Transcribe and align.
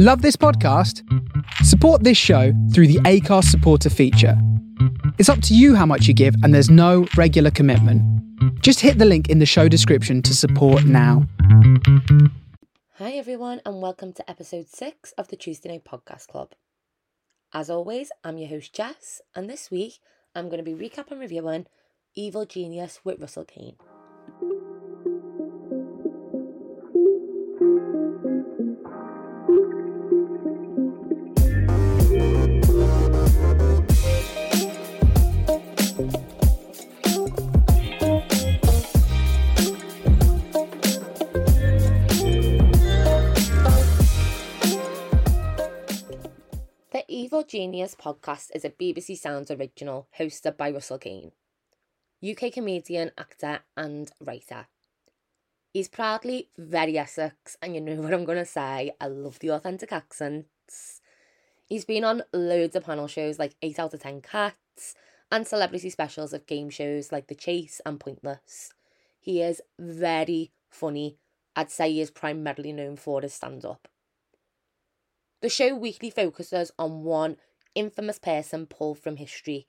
Love 0.00 0.22
this 0.22 0.36
podcast? 0.36 1.02
Support 1.64 2.04
this 2.04 2.16
show 2.16 2.52
through 2.72 2.86
the 2.86 3.00
Acast 3.00 3.46
supporter 3.46 3.90
feature. 3.90 4.40
It's 5.18 5.28
up 5.28 5.42
to 5.42 5.56
you 5.56 5.74
how 5.74 5.86
much 5.86 6.06
you 6.06 6.14
give, 6.14 6.36
and 6.44 6.54
there's 6.54 6.70
no 6.70 7.08
regular 7.16 7.50
commitment. 7.50 8.00
Just 8.62 8.78
hit 8.78 8.98
the 8.98 9.04
link 9.04 9.28
in 9.28 9.40
the 9.40 9.44
show 9.44 9.66
description 9.66 10.22
to 10.22 10.36
support 10.36 10.84
now. 10.84 11.26
Hi, 12.98 13.10
everyone, 13.14 13.60
and 13.66 13.82
welcome 13.82 14.12
to 14.12 14.30
episode 14.30 14.68
six 14.68 15.10
of 15.18 15.26
the 15.26 15.36
Tuesday 15.36 15.68
Night 15.68 15.84
Podcast 15.84 16.28
Club. 16.28 16.52
As 17.52 17.68
always, 17.68 18.12
I'm 18.22 18.38
your 18.38 18.50
host, 18.50 18.72
Jess, 18.72 19.20
and 19.34 19.50
this 19.50 19.68
week 19.68 19.94
I'm 20.32 20.48
going 20.48 20.64
to 20.64 20.76
be 20.76 20.76
recapping 20.76 21.18
reviewing 21.18 21.66
Evil 22.14 22.46
Genius 22.46 23.00
with 23.02 23.18
Russell 23.18 23.46
Kane. 23.46 23.74
Genius 47.48 47.94
podcast 47.94 48.50
is 48.54 48.66
a 48.66 48.68
BBC 48.68 49.16
Sounds 49.16 49.50
original 49.50 50.06
hosted 50.18 50.58
by 50.58 50.70
Russell 50.70 50.98
Kane, 50.98 51.32
UK 52.22 52.52
comedian, 52.52 53.10
actor, 53.16 53.60
and 53.74 54.12
writer. 54.20 54.66
He's 55.72 55.88
proudly 55.88 56.50
very 56.58 56.98
Essex, 56.98 57.56
and 57.62 57.74
you 57.74 57.80
know 57.80 57.94
what 58.02 58.12
I'm 58.12 58.26
going 58.26 58.36
to 58.36 58.44
say. 58.44 58.92
I 59.00 59.06
love 59.06 59.38
the 59.38 59.52
authentic 59.52 59.92
accents. 59.92 61.00
He's 61.64 61.86
been 61.86 62.04
on 62.04 62.22
loads 62.34 62.76
of 62.76 62.84
panel 62.84 63.06
shows 63.08 63.38
like 63.38 63.54
8 63.62 63.78
out 63.78 63.94
of 63.94 64.02
10 64.02 64.20
Cats 64.20 64.94
and 65.32 65.46
celebrity 65.46 65.88
specials 65.88 66.34
of 66.34 66.46
game 66.46 66.68
shows 66.68 67.12
like 67.12 67.28
The 67.28 67.34
Chase 67.34 67.80
and 67.86 67.98
Pointless. 67.98 68.74
He 69.18 69.40
is 69.40 69.62
very 69.78 70.52
funny. 70.68 71.16
I'd 71.56 71.70
say 71.70 71.92
he 71.92 72.02
is 72.02 72.10
primarily 72.10 72.72
known 72.72 72.96
for 72.96 73.22
his 73.22 73.32
stand 73.32 73.64
up. 73.64 73.88
The 75.40 75.48
show 75.48 75.76
weekly 75.76 76.10
focuses 76.10 76.72
on 76.78 77.04
one 77.04 77.36
infamous 77.74 78.18
person 78.18 78.66
pulled 78.66 78.98
from 78.98 79.16
history. 79.16 79.68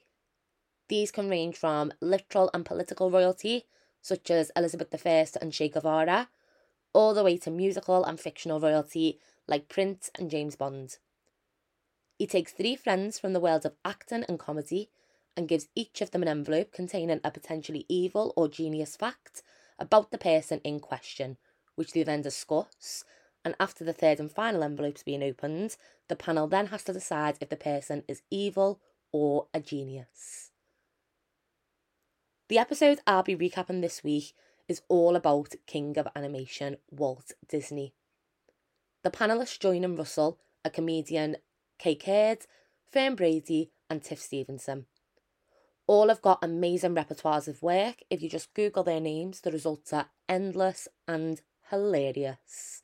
These 0.88 1.11
can 1.11 1.30
range 1.30 1.58
from 1.58 1.94
literal 2.02 2.50
and 2.56 2.66
political 2.66 3.11
royalty, 3.11 3.67
such 4.02 4.31
as 4.31 4.52
Elizabeth 4.56 5.06
I 5.06 5.28
and 5.39 5.53
Che 5.53 5.70
Guevara, 5.70 6.30
all 6.92 7.14
the 7.14 7.23
way 7.23 7.38
to 7.38 7.52
musical 7.52 8.03
and 8.03 8.20
fictional 8.20 8.59
royalty 8.59 9.20
like 9.48 9.70
Prince 9.70 10.09
and 10.16 10.31
James 10.31 10.56
Bond. 10.56 10.98
He 12.17 12.26
takes 12.26 12.52
three 12.52 12.76
friends 12.76 13.20
from 13.20 13.33
the 13.33 13.39
world 13.39 13.64
of 13.64 13.76
acting 13.86 14.23
and 14.23 14.39
comedy 14.39 14.89
and 15.38 15.48
gives 15.48 15.70
each 15.76 16.02
of 16.02 16.09
them 16.09 16.23
an 16.23 16.28
envelope 16.28 16.72
containing 16.72 17.22
a 17.23 17.30
potentially 17.30 17.86
evil 17.88 18.33
or 18.36 18.48
genius 18.48 18.98
fact 18.98 19.44
about 19.78 20.09
the 20.09 20.17
person 20.17 20.61
in 20.64 20.80
question, 20.80 21.38
which 21.76 21.92
they 21.92 22.02
then 22.02 22.23
discuss 22.23 23.06
and 23.44 23.56
after 23.59 23.84
the 23.84 23.94
third 23.94 24.20
and 24.20 24.32
final 24.32 24.64
envelope's 24.64 25.04
been 25.04 25.23
opened, 25.23 25.78
the 26.08 26.16
panel 26.16 26.48
then 26.48 26.68
has 26.68 26.84
to 26.84 26.94
decide 26.94 27.38
if 27.40 27.50
the 27.50 27.56
person 27.56 28.04
is 28.08 28.22
evil 28.30 28.82
or 29.12 29.48
a 29.54 29.59
genius. 29.59 30.52
The 32.50 32.58
episode 32.58 33.00
I'll 33.06 33.23
be 33.23 33.36
recapping 33.36 33.82
this 33.82 34.04
week 34.04 34.34
is 34.67 34.82
all 34.88 35.16
about 35.16 35.56
King 35.67 35.98
of 35.98 36.08
Animation, 36.16 36.78
Walt 36.92 37.32
Disney. 37.48 37.94
The 39.04 39.12
panelists 39.12 39.60
joining 39.60 39.95
Russell 39.95 40.40
are 40.66 40.72
comedian 40.72 41.38
Kae 41.80 42.04
Kurd, 42.04 42.45
Fern 42.92 43.16
Brady, 43.16 43.72
and 43.90 44.04
Tiff 44.04 44.22
Stevenson. 44.22 44.86
All 45.88 46.10
have 46.10 46.22
got 46.22 46.44
amazing 46.44 46.94
repertoires 46.94 47.48
of 47.48 47.64
work. 47.64 48.04
If 48.10 48.22
you 48.22 48.30
just 48.30 48.54
Google 48.54 48.83
their 48.83 48.99
names, 48.99 49.42
the 49.42 49.52
results 49.52 49.94
are 49.94 50.10
endless 50.28 50.88
and 51.08 51.42
hilarious. 51.72 52.83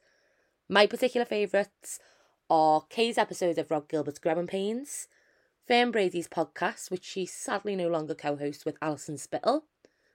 My 0.67 0.87
particular 0.87 1.25
favourites 1.25 1.99
are 2.49 2.85
Kae's 2.89 3.19
episode 3.19 3.59
of 3.59 3.69
Rhod 3.69 3.87
Gilbert's 3.87 4.17
Growing 4.17 4.47
Pains, 4.47 5.07
Fern 5.67 5.91
Brady's 5.91 6.27
podcast, 6.27 6.89
which 6.89 7.03
she 7.03 7.27
sadly 7.27 7.75
no 7.75 7.87
longer 7.87 8.15
co 8.15 8.35
hosts 8.35 8.65
with 8.65 8.75
Alison 8.81 9.19
Spittle. 9.19 9.65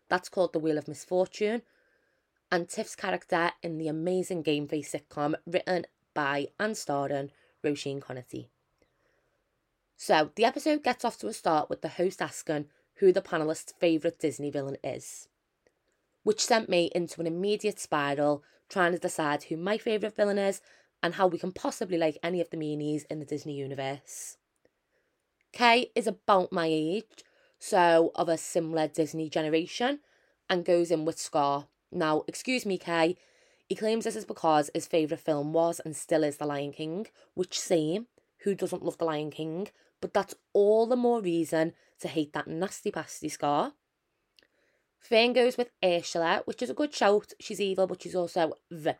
That's 0.09 0.28
called 0.28 0.53
The 0.53 0.59
Wheel 0.59 0.77
of 0.77 0.88
Misfortune. 0.88 1.62
And 2.50 2.69
Tiff's 2.69 2.97
character 2.97 3.53
in 3.62 3.78
the 3.78 3.87
amazing 3.87 4.43
Game 4.43 4.66
Face 4.66 4.93
sitcom 4.93 5.37
written 5.47 5.87
by 6.15 6.49
and 6.59 6.77
starring 6.77 7.31
Roisin 7.62 8.00
Conaty. 8.00 8.49
So, 9.97 10.32
the 10.34 10.44
episode 10.44 10.82
gets 10.82 11.05
off 11.05 11.17
to 11.19 11.28
a 11.28 11.32
start 11.32 11.71
with 11.71 11.82
the 11.82 11.91
host 11.91 12.21
asking 12.21 12.67
who 12.94 13.12
the 13.12 13.22
panelists' 13.22 13.72
favourite 13.78 14.19
Disney 14.19 14.50
villain 14.50 14.78
is, 14.82 15.28
which 16.25 16.44
sent 16.44 16.69
me 16.69 16.91
into 16.93 17.21
an 17.21 17.28
immediate 17.28 17.78
spiral 17.78 18.43
trying 18.70 18.92
to 18.92 18.98
decide 18.98 19.44
who 19.44 19.56
my 19.56 19.76
favourite 19.76 20.16
villain 20.16 20.38
is 20.38 20.62
and 21.03 21.14
how 21.14 21.26
we 21.26 21.38
can 21.38 21.53
possibly 21.53 21.98
like 21.98 22.19
any 22.22 22.41
of 22.41 22.50
the 22.50 22.56
meanies 22.56 23.04
in 23.10 23.19
the 23.19 23.26
Disney 23.26 23.54
universe. 23.54 24.36
Kae 25.53 25.91
is 25.94 26.06
about 26.06 26.53
my 26.53 26.66
age, 26.70 27.25
so 27.58 28.12
of 28.14 28.28
a 28.28 28.38
similar 28.38 28.86
Disney 28.88 29.28
generation, 29.28 30.00
and 30.48 30.64
goes 30.64 30.91
in 30.91 31.04
with 31.04 31.19
Scar. 31.19 31.66
Now, 31.91 32.22
excuse 32.28 32.64
me, 32.64 32.78
Kae, 32.78 33.16
he 33.69 33.75
claims 33.75 34.04
this 34.04 34.16
is 34.16 34.25
because 34.25 34.70
his 34.75 34.87
favourite 34.87 35.22
film 35.22 35.52
was 35.52 35.81
and 35.81 35.97
still 35.97 36.25
is 36.25 36.37
The 36.37 36.47
Lion 36.47 36.72
King, 36.72 37.06
which 37.34 37.58
same, 37.58 38.06
who 38.44 38.54
doesn't 38.54 38.84
love 38.84 38.98
The 38.98 39.04
Lion 39.04 39.31
King, 39.31 39.69
but 40.00 40.14
that's 40.14 40.34
all 40.52 40.87
the 40.87 40.97
more 40.97 41.20
reason 41.20 41.72
to 42.00 42.08
hate 42.08 42.32
that 42.32 42.47
nasty 42.47 42.91
pasty 42.91 43.28
Scar. 43.28 43.75
Fern 45.00 45.33
goes 45.33 45.56
with 45.56 45.71
Ursula, 45.83 46.43
which 46.44 46.62
is 46.62 46.71
a 46.71 46.75
good 46.75 46.94
shout. 46.94 47.33
She's 47.41 47.61
evil, 47.61 47.87
but 47.87 48.03
she's 48.03 48.15
also, 48.15 48.53
ve- 48.71 48.93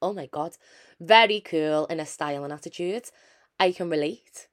oh 0.00 0.12
my 0.12 0.26
god, 0.26 0.56
very 1.00 1.40
cool 1.40 1.86
in 1.86 1.98
her 1.98 2.04
style 2.04 2.44
and 2.44 2.52
attitude. 2.52 3.10
I 3.58 3.72
can 3.72 3.90
relate. 3.90 4.48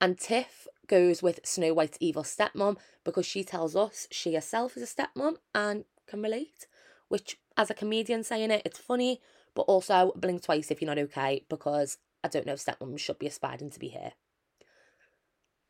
And 0.00 0.18
Tiff 0.18 0.68
goes 0.86 1.22
with 1.22 1.40
Snow 1.44 1.72
White's 1.72 1.98
evil 2.00 2.22
stepmom 2.22 2.76
because 3.02 3.24
she 3.24 3.42
tells 3.42 3.74
us 3.74 4.06
she 4.10 4.34
herself 4.34 4.76
is 4.76 4.82
a 4.82 4.86
stepmom 4.94 5.36
and 5.54 5.84
can 6.06 6.22
relate. 6.22 6.66
Which, 7.08 7.38
as 7.56 7.70
a 7.70 7.74
comedian 7.74 8.22
saying 8.22 8.50
it, 8.50 8.62
it's 8.64 8.78
funny, 8.78 9.20
but 9.54 9.62
also 9.62 10.12
blink 10.16 10.42
twice 10.42 10.70
if 10.70 10.82
you're 10.82 10.94
not 10.94 11.02
okay 11.04 11.44
because 11.48 11.98
I 12.22 12.28
don't 12.28 12.46
know 12.46 12.52
if 12.52 12.64
stepmoms 12.64 12.98
should 12.98 13.18
be 13.18 13.26
aspiring 13.26 13.70
to 13.70 13.80
be 13.80 13.88
here. 13.88 14.12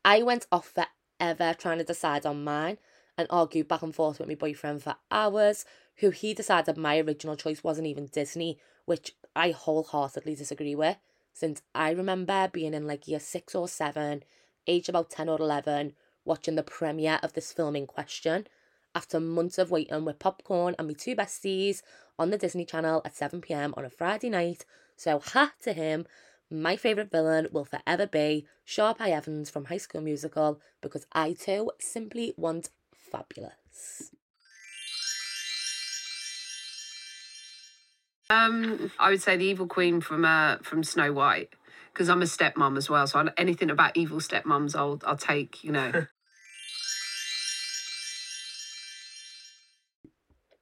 I 0.03 0.23
went 0.23 0.47
off 0.51 0.73
forever 0.73 1.53
trying 1.57 1.77
to 1.77 1.83
decide 1.83 2.25
on 2.25 2.43
mine 2.43 2.77
and 3.17 3.27
argued 3.29 3.67
back 3.67 3.81
and 3.81 3.95
forth 3.95 4.19
with 4.19 4.27
my 4.27 4.35
boyfriend 4.35 4.83
for 4.83 4.95
hours, 5.09 5.65
who 5.97 6.11
he 6.11 6.33
decided 6.33 6.77
my 6.77 6.99
original 6.99 7.35
choice 7.35 7.63
wasn't 7.63 7.87
even 7.87 8.07
Disney, 8.07 8.59
which 8.85 9.15
I 9.35 9.51
wholeheartedly 9.51 10.35
disagree 10.35 10.75
with, 10.75 10.97
since 11.33 11.61
I 11.73 11.91
remember 11.91 12.49
being 12.51 12.73
in 12.73 12.87
like 12.87 13.07
year 13.07 13.19
six 13.19 13.55
or 13.55 13.67
seven, 13.67 14.23
age 14.67 14.89
about 14.89 15.09
10 15.09 15.29
or 15.29 15.39
11, 15.39 15.93
watching 16.25 16.55
the 16.55 16.63
premiere 16.63 17.19
of 17.23 17.33
this 17.33 17.53
film 17.53 17.75
in 17.75 17.87
question. 17.87 18.47
After 18.93 19.19
months 19.19 19.57
of 19.57 19.71
waiting 19.71 20.05
with 20.05 20.19
popcorn 20.19 20.75
and 20.77 20.87
my 20.87 20.93
two 20.93 21.15
besties 21.15 21.81
on 22.17 22.29
the 22.29 22.37
Disney 22.37 22.65
Channel 22.65 23.01
at 23.05 23.13
7pm 23.13 23.73
on 23.77 23.85
a 23.85 23.89
Friday 23.89 24.29
night, 24.29 24.65
so 24.95 25.19
ha 25.19 25.53
to 25.61 25.73
him, 25.73 26.05
my 26.49 26.75
favourite 26.75 27.11
villain 27.11 27.47
will 27.51 27.65
forever 27.65 28.07
be 28.07 28.47
Sharpay 28.65 29.09
Evans 29.09 29.49
from 29.49 29.65
High 29.65 29.77
School 29.77 30.01
Musical 30.01 30.59
because 30.81 31.05
I 31.11 31.33
too 31.33 31.71
simply 31.79 32.33
want 32.37 32.69
fabulous. 33.11 34.11
Um, 38.29 38.91
I 38.99 39.11
would 39.11 39.21
say 39.21 39.37
the 39.37 39.45
evil 39.45 39.67
queen 39.67 40.01
from 40.01 40.25
uh 40.25 40.57
from 40.57 40.83
Snow 40.83 41.13
White 41.13 41.53
because 41.93 42.09
I'm 42.09 42.21
a 42.21 42.25
stepmom 42.25 42.77
as 42.77 42.89
well. 42.89 43.07
So 43.07 43.29
anything 43.37 43.69
about 43.69 43.95
evil 43.95 44.19
stepmoms, 44.19 44.75
I'll 44.75 44.99
I'll 45.05 45.17
take. 45.17 45.63
You 45.63 45.71
know. 45.71 45.91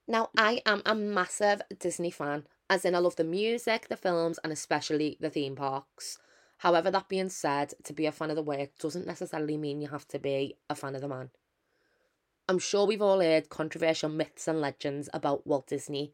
Now, 0.07 0.29
I 0.37 0.61
am 0.67 0.83
a 0.85 0.93
massive 0.93 1.63
Disney 1.79 2.11
fan, 2.11 2.45
as 2.69 2.85
in 2.85 2.93
I 2.93 2.99
love 2.99 3.15
the 3.15 3.23
music, 3.23 3.87
the 3.87 3.97
films, 3.97 4.39
and 4.43 4.53
especially 4.53 5.17
the 5.19 5.31
theme 5.31 5.55
parks. 5.55 6.19
However, 6.59 6.91
that 6.91 7.09
being 7.09 7.29
said, 7.29 7.73
to 7.85 7.93
be 7.93 8.05
a 8.05 8.11
fan 8.11 8.29
of 8.29 8.35
the 8.35 8.43
work 8.43 8.69
doesn't 8.77 9.07
necessarily 9.07 9.57
mean 9.57 9.81
you 9.81 9.87
have 9.87 10.07
to 10.09 10.19
be 10.19 10.57
a 10.69 10.75
fan 10.75 10.93
of 10.93 11.01
the 11.01 11.07
man. 11.07 11.31
I'm 12.47 12.59
sure 12.59 12.85
we've 12.85 13.01
all 13.01 13.21
heard 13.21 13.49
controversial 13.49 14.09
myths 14.09 14.47
and 14.47 14.61
legends 14.61 15.09
about 15.13 15.47
Walt 15.47 15.65
Disney, 15.67 16.13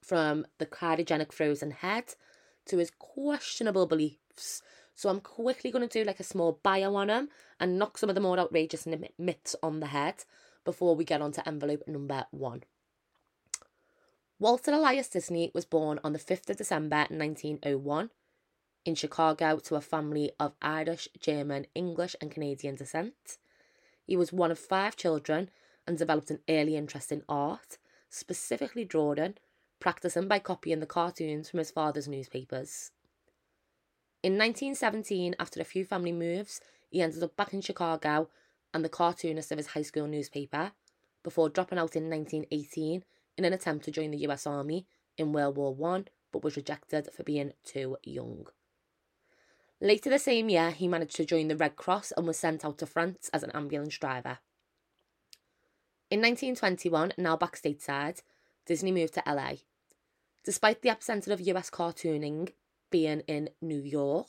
from 0.00 0.46
the 0.58 0.66
cryogenic 0.66 1.32
frozen 1.32 1.72
head 1.72 2.14
to 2.66 2.78
his 2.78 2.92
questionable 2.98 3.86
beliefs. 3.86 4.62
So 4.94 5.08
I'm 5.08 5.20
quickly 5.20 5.72
going 5.72 5.88
to 5.88 5.98
do 5.98 6.04
like 6.04 6.20
a 6.20 6.24
small 6.24 6.60
bio 6.62 6.94
on 6.94 7.10
him 7.10 7.30
and 7.58 7.78
knock 7.78 7.98
some 7.98 8.08
of 8.08 8.14
the 8.14 8.20
more 8.20 8.38
outrageous 8.38 8.86
myths 9.18 9.56
on 9.60 9.80
the 9.80 9.86
head 9.86 10.24
before 10.64 10.94
we 10.94 11.04
get 11.04 11.20
on 11.20 11.32
to 11.32 11.48
envelope 11.48 11.82
number 11.88 12.26
one. 12.30 12.62
Walter 14.38 14.72
Elias 14.72 15.08
Disney 15.08 15.50
was 15.54 15.64
born 15.64 15.98
on 16.04 16.12
the 16.12 16.18
5th 16.18 16.50
of 16.50 16.56
December 16.58 17.06
1901. 17.08 18.10
in 18.84 18.94
Chicago 18.94 19.58
to 19.58 19.76
a 19.76 19.80
family 19.80 20.32
of 20.40 20.54
Irish, 20.60 21.08
German, 21.20 21.66
English, 21.74 22.16
and 22.20 22.30
Canadian 22.30 22.74
descent. 22.74 23.38
He 24.04 24.16
was 24.16 24.32
one 24.32 24.50
of 24.50 24.58
five 24.58 24.96
children 24.96 25.50
and 25.86 25.98
developed 25.98 26.30
an 26.30 26.40
early 26.48 26.76
interest 26.76 27.12
in 27.12 27.22
art, 27.28 27.78
specifically 28.08 28.84
drawing, 28.84 29.34
practicing 29.80 30.28
by 30.28 30.38
copying 30.38 30.80
the 30.80 30.86
cartoons 30.86 31.50
from 31.50 31.58
his 31.58 31.70
father's 31.70 32.08
newspapers. 32.08 32.90
In 34.22 34.34
1917, 34.34 35.34
after 35.40 35.60
a 35.60 35.64
few 35.64 35.84
family 35.84 36.12
moves, 36.12 36.60
he 36.90 37.02
ended 37.02 37.22
up 37.22 37.36
back 37.36 37.52
in 37.52 37.60
Chicago 37.60 38.28
and 38.72 38.84
the 38.84 38.88
cartoonist 38.88 39.50
of 39.50 39.58
his 39.58 39.68
high 39.68 39.82
school 39.82 40.06
newspaper 40.06 40.72
before 41.22 41.48
dropping 41.48 41.78
out 41.78 41.96
in 41.96 42.08
1918 42.08 43.04
in 43.36 43.44
an 43.44 43.52
attempt 43.52 43.84
to 43.84 43.90
join 43.90 44.10
the 44.10 44.28
US 44.28 44.46
Army 44.46 44.86
in 45.16 45.32
World 45.32 45.56
War 45.56 45.74
One, 45.74 46.06
but 46.30 46.44
was 46.44 46.56
rejected 46.56 47.08
for 47.12 47.22
being 47.22 47.52
too 47.64 47.96
young. 48.04 48.46
Later 49.80 50.10
the 50.10 50.18
same 50.18 50.48
year, 50.48 50.70
he 50.70 50.86
managed 50.86 51.16
to 51.16 51.24
join 51.24 51.48
the 51.48 51.56
Red 51.56 51.74
Cross 51.74 52.12
and 52.16 52.26
was 52.26 52.38
sent 52.38 52.64
out 52.64 52.78
to 52.78 52.86
France 52.86 53.28
as 53.32 53.42
an 53.42 53.50
ambulance 53.52 53.98
driver. 53.98 54.38
In 56.12 56.20
1921, 56.20 57.14
now 57.16 57.38
back 57.38 57.56
stateside, 57.56 58.20
Disney 58.66 58.92
moved 58.92 59.14
to 59.14 59.22
LA. 59.26 59.52
Despite 60.44 60.82
the 60.82 60.90
epicenter 60.90 61.28
of 61.28 61.40
US 61.40 61.70
cartooning 61.70 62.52
being 62.90 63.20
in 63.20 63.48
New 63.62 63.80
York, 63.80 64.26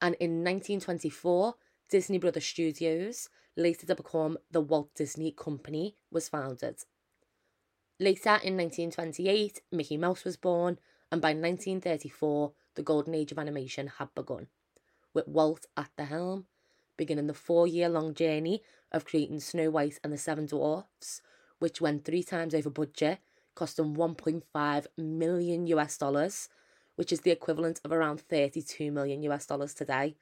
and 0.00 0.14
in 0.20 0.44
1924, 0.44 1.56
Disney 1.90 2.18
Brothers 2.18 2.46
Studios, 2.46 3.28
later 3.56 3.84
to 3.84 3.96
become 3.96 4.38
the 4.52 4.60
Walt 4.60 4.94
Disney 4.94 5.32
Company, 5.32 5.96
was 6.12 6.28
founded. 6.28 6.84
Later 7.98 8.38
in 8.44 8.56
1928, 8.56 9.60
Mickey 9.72 9.96
Mouse 9.96 10.24
was 10.24 10.36
born, 10.36 10.78
and 11.10 11.20
by 11.20 11.30
1934, 11.30 12.52
the 12.76 12.82
golden 12.84 13.16
age 13.16 13.32
of 13.32 13.40
animation 13.40 13.88
had 13.88 14.14
begun, 14.14 14.46
with 15.12 15.26
Walt 15.26 15.66
at 15.76 15.90
the 15.96 16.04
helm, 16.04 16.46
beginning 17.02 17.26
the 17.26 17.34
four 17.34 17.66
year 17.66 17.88
long 17.88 18.14
journey 18.14 18.62
of 18.92 19.04
creating 19.04 19.40
Snow 19.40 19.70
White 19.70 19.98
and 20.04 20.12
the 20.12 20.16
Seven 20.16 20.46
Dwarfs, 20.46 21.20
which 21.58 21.80
went 21.80 22.04
three 22.04 22.22
times 22.22 22.54
over 22.54 22.70
budget, 22.70 23.18
costing 23.56 23.96
1.5 23.96 24.86
million 24.96 25.66
US 25.66 25.98
dollars, 25.98 26.48
which 26.94 27.12
is 27.12 27.22
the 27.22 27.32
equivalent 27.32 27.80
of 27.84 27.90
around 27.90 28.20
32 28.20 28.92
million 28.92 29.20
US 29.24 29.46
dollars 29.46 29.74
today. 29.74 30.14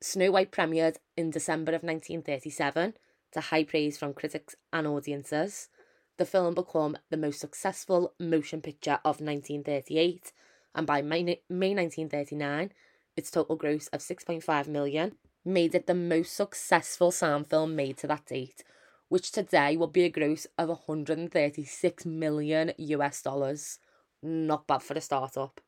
Snow 0.00 0.30
White 0.30 0.52
premiered 0.52 0.98
in 1.16 1.30
December 1.30 1.72
of 1.72 1.82
1937 1.82 2.94
to 3.32 3.40
high 3.40 3.64
praise 3.64 3.98
from 3.98 4.14
critics 4.14 4.54
and 4.72 4.86
audiences. 4.86 5.68
The 6.16 6.26
film 6.26 6.54
became 6.54 6.96
the 7.10 7.16
most 7.16 7.40
successful 7.40 8.14
motion 8.20 8.62
picture 8.62 9.00
of 9.04 9.20
1938, 9.20 10.32
and 10.76 10.86
by 10.86 11.02
May, 11.02 11.40
May 11.48 11.74
1939, 11.74 12.70
its 13.16 13.32
total 13.32 13.56
gross 13.56 13.88
of 13.88 13.98
6.5 13.98 14.68
million 14.68 15.16
made 15.44 15.74
it 15.74 15.86
the 15.86 15.94
most 15.94 16.34
successful 16.34 17.10
sound 17.10 17.48
film 17.48 17.74
made 17.74 17.96
to 17.98 18.06
that 18.06 18.26
date, 18.26 18.62
which 19.08 19.32
today 19.32 19.76
will 19.76 19.86
be 19.86 20.04
a 20.04 20.10
gross 20.10 20.46
of 20.58 20.68
136 20.68 22.06
million 22.06 22.72
US 22.76 23.22
dollars. 23.22 23.78
Not 24.22 24.66
bad 24.66 24.82
for 24.82 24.94
a 24.94 25.00
startup. 25.00 25.60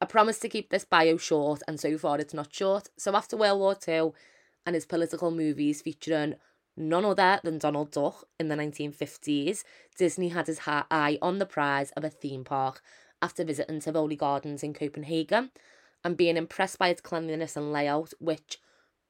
I 0.00 0.04
promised 0.04 0.42
to 0.42 0.48
keep 0.48 0.70
this 0.70 0.84
bio 0.84 1.16
short, 1.16 1.62
and 1.66 1.78
so 1.78 1.96
far 1.96 2.18
it's 2.18 2.34
not 2.34 2.52
short. 2.52 2.90
So, 2.98 3.14
after 3.14 3.36
World 3.36 3.60
War 3.60 3.76
II 3.86 4.12
and 4.66 4.74
his 4.74 4.84
political 4.84 5.30
movies 5.30 5.80
featuring 5.80 6.34
none 6.76 7.04
other 7.04 7.40
than 7.44 7.58
Donald 7.58 7.92
Duck 7.92 8.24
in 8.38 8.48
the 8.48 8.56
1950s, 8.56 9.62
Disney 9.96 10.30
had 10.30 10.46
his 10.46 10.60
eye 10.66 11.18
on 11.22 11.38
the 11.38 11.46
prize 11.46 11.92
of 11.92 12.04
a 12.04 12.10
theme 12.10 12.44
park 12.44 12.82
after 13.22 13.44
visiting 13.44 13.80
Tivoli 13.80 14.16
Gardens 14.16 14.62
in 14.62 14.74
Copenhagen 14.74 15.52
and 16.04 16.16
being 16.16 16.36
impressed 16.36 16.78
by 16.78 16.88
its 16.88 17.00
cleanliness 17.00 17.56
and 17.56 17.72
layout, 17.72 18.12
which, 18.18 18.58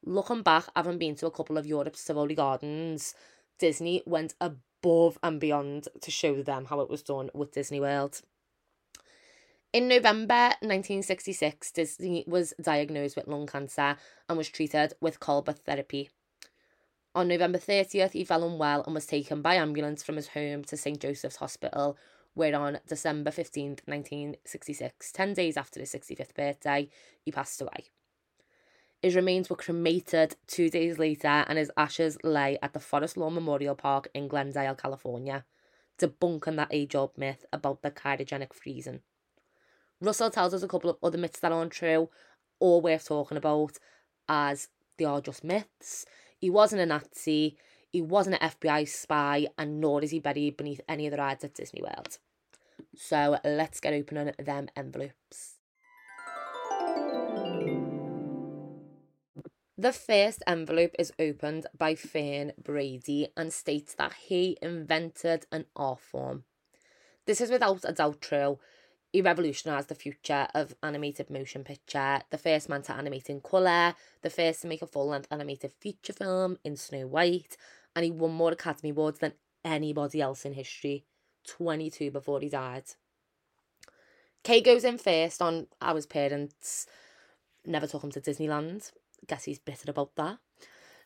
looking 0.04 0.42
back, 0.42 0.64
having 0.76 0.98
been 0.98 1.14
to 1.16 1.26
a 1.26 1.30
couple 1.30 1.58
of 1.58 1.66
Europe's 1.66 2.04
Tivoli 2.04 2.34
Gardens, 2.34 3.14
Disney 3.58 4.02
went 4.06 4.34
above 4.40 5.18
and 5.22 5.40
beyond 5.40 5.88
to 6.00 6.10
show 6.10 6.42
them 6.42 6.66
how 6.66 6.80
it 6.80 6.90
was 6.90 7.02
done 7.02 7.30
with 7.34 7.52
Disney 7.52 7.80
World. 7.80 8.22
In 9.72 9.88
November 9.88 10.52
1966, 10.60 11.72
Disney 11.72 12.24
was 12.26 12.52
diagnosed 12.60 13.16
with 13.16 13.26
lung 13.26 13.46
cancer 13.46 13.96
and 14.28 14.36
was 14.36 14.50
treated 14.50 14.92
with 15.00 15.18
cobalt 15.18 15.60
therapy. 15.60 16.10
On 17.14 17.28
November 17.28 17.58
30th, 17.58 18.12
he 18.12 18.24
fell 18.24 18.44
unwell 18.44 18.82
and 18.84 18.94
was 18.94 19.06
taken 19.06 19.40
by 19.40 19.54
ambulance 19.54 20.02
from 20.02 20.16
his 20.16 20.28
home 20.28 20.64
to 20.64 20.76
St. 20.76 20.98
Joseph's 20.98 21.36
Hospital, 21.36 21.96
where 22.34 22.54
on 22.58 22.78
December 22.86 23.30
15th, 23.30 23.80
1966, 23.86 25.12
10 25.12 25.34
days 25.34 25.56
after 25.56 25.80
his 25.80 25.92
65th 25.92 26.34
birthday, 26.34 26.88
he 27.20 27.30
passed 27.30 27.60
away. 27.60 27.86
His 29.02 29.16
remains 29.16 29.50
were 29.50 29.56
cremated 29.56 30.36
two 30.46 30.70
days 30.70 30.98
later, 30.98 31.44
and 31.48 31.58
his 31.58 31.72
ashes 31.76 32.16
lay 32.22 32.58
at 32.62 32.72
the 32.72 32.80
Forest 32.80 33.16
Lawn 33.16 33.34
Memorial 33.34 33.74
Park 33.74 34.08
in 34.14 34.28
Glendale, 34.28 34.76
California, 34.76 35.44
debunking 35.98 36.56
that 36.56 36.68
age 36.70 36.94
old 36.94 37.18
myth 37.18 37.44
about 37.52 37.82
the 37.82 37.90
cryogenic 37.90 38.54
freezing. 38.54 39.00
Russell 40.00 40.30
tells 40.30 40.54
us 40.54 40.62
a 40.62 40.68
couple 40.68 40.90
of 40.90 40.98
other 41.02 41.18
myths 41.18 41.40
that 41.40 41.52
aren't 41.52 41.72
true 41.72 42.10
or 42.60 42.80
worth 42.80 43.06
talking 43.06 43.36
about, 43.36 43.78
as 44.28 44.68
they 44.98 45.04
are 45.04 45.20
just 45.20 45.42
myths. 45.42 46.06
He 46.38 46.48
wasn't 46.48 46.82
a 46.82 46.86
Nazi, 46.86 47.56
he 47.92 48.00
wasn't 48.00 48.38
an 48.40 48.50
FBI 48.50 48.88
spy, 48.88 49.46
and 49.58 49.80
nor 49.80 50.02
is 50.02 50.10
he 50.10 50.18
buried 50.18 50.56
beneath 50.56 50.80
any 50.88 51.06
of 51.06 51.12
the 51.12 51.18
rides 51.18 51.44
at 51.44 51.54
Disney 51.54 51.82
World. 51.82 52.18
So 52.96 53.38
let's 53.44 53.80
get 53.80 53.92
opening 53.92 54.32
them 54.38 54.68
envelopes. 54.74 55.58
The 59.76 59.92
first 59.92 60.42
envelope 60.46 60.92
is 60.98 61.12
opened 61.18 61.66
by 61.76 61.94
Fern 61.94 62.52
Brady 62.62 63.28
and 63.36 63.52
states 63.52 63.94
that 63.94 64.14
he 64.14 64.56
invented 64.62 65.46
an 65.50 65.66
art 65.74 66.00
form. 66.00 66.44
This 67.26 67.40
is 67.40 67.50
without 67.50 67.80
a 67.84 67.92
doubt 67.92 68.20
true. 68.20 68.58
He 69.12 69.20
revolutionised 69.20 69.88
the 69.88 69.94
future 69.94 70.48
of 70.54 70.74
animated 70.82 71.28
motion 71.30 71.64
picture, 71.64 72.20
the 72.30 72.38
first 72.38 72.68
man 72.68 72.82
to 72.82 72.94
animate 72.94 73.28
in 73.28 73.40
colour, 73.40 73.94
the 74.22 74.30
first 74.30 74.62
to 74.62 74.68
make 74.68 74.82
a 74.82 74.86
full 74.86 75.08
length 75.08 75.28
animated 75.30 75.72
feature 75.72 76.14
film 76.14 76.58
in 76.64 76.76
Snow 76.76 77.06
White, 77.06 77.56
and 77.94 78.04
he 78.04 78.10
won 78.10 78.32
more 78.32 78.52
Academy 78.52 78.90
Awards 78.90 79.18
than 79.18 79.34
anybody 79.64 80.20
else 80.20 80.44
in 80.44 80.54
history 80.54 81.04
22 81.46 82.10
before 82.10 82.40
he 82.40 82.48
died. 82.48 82.84
Kae 84.44 84.64
goes 84.64 84.84
in 84.84 84.98
first 84.98 85.40
on 85.40 85.68
how 85.80 85.94
his 85.94 86.06
parents 86.06 86.86
never 87.64 87.86
took 87.86 88.02
him 88.02 88.10
to 88.12 88.20
Disneyland. 88.20 88.90
Guess 89.26 89.44
he's 89.44 89.58
bitter 89.58 89.90
about 89.90 90.14
that. 90.16 90.38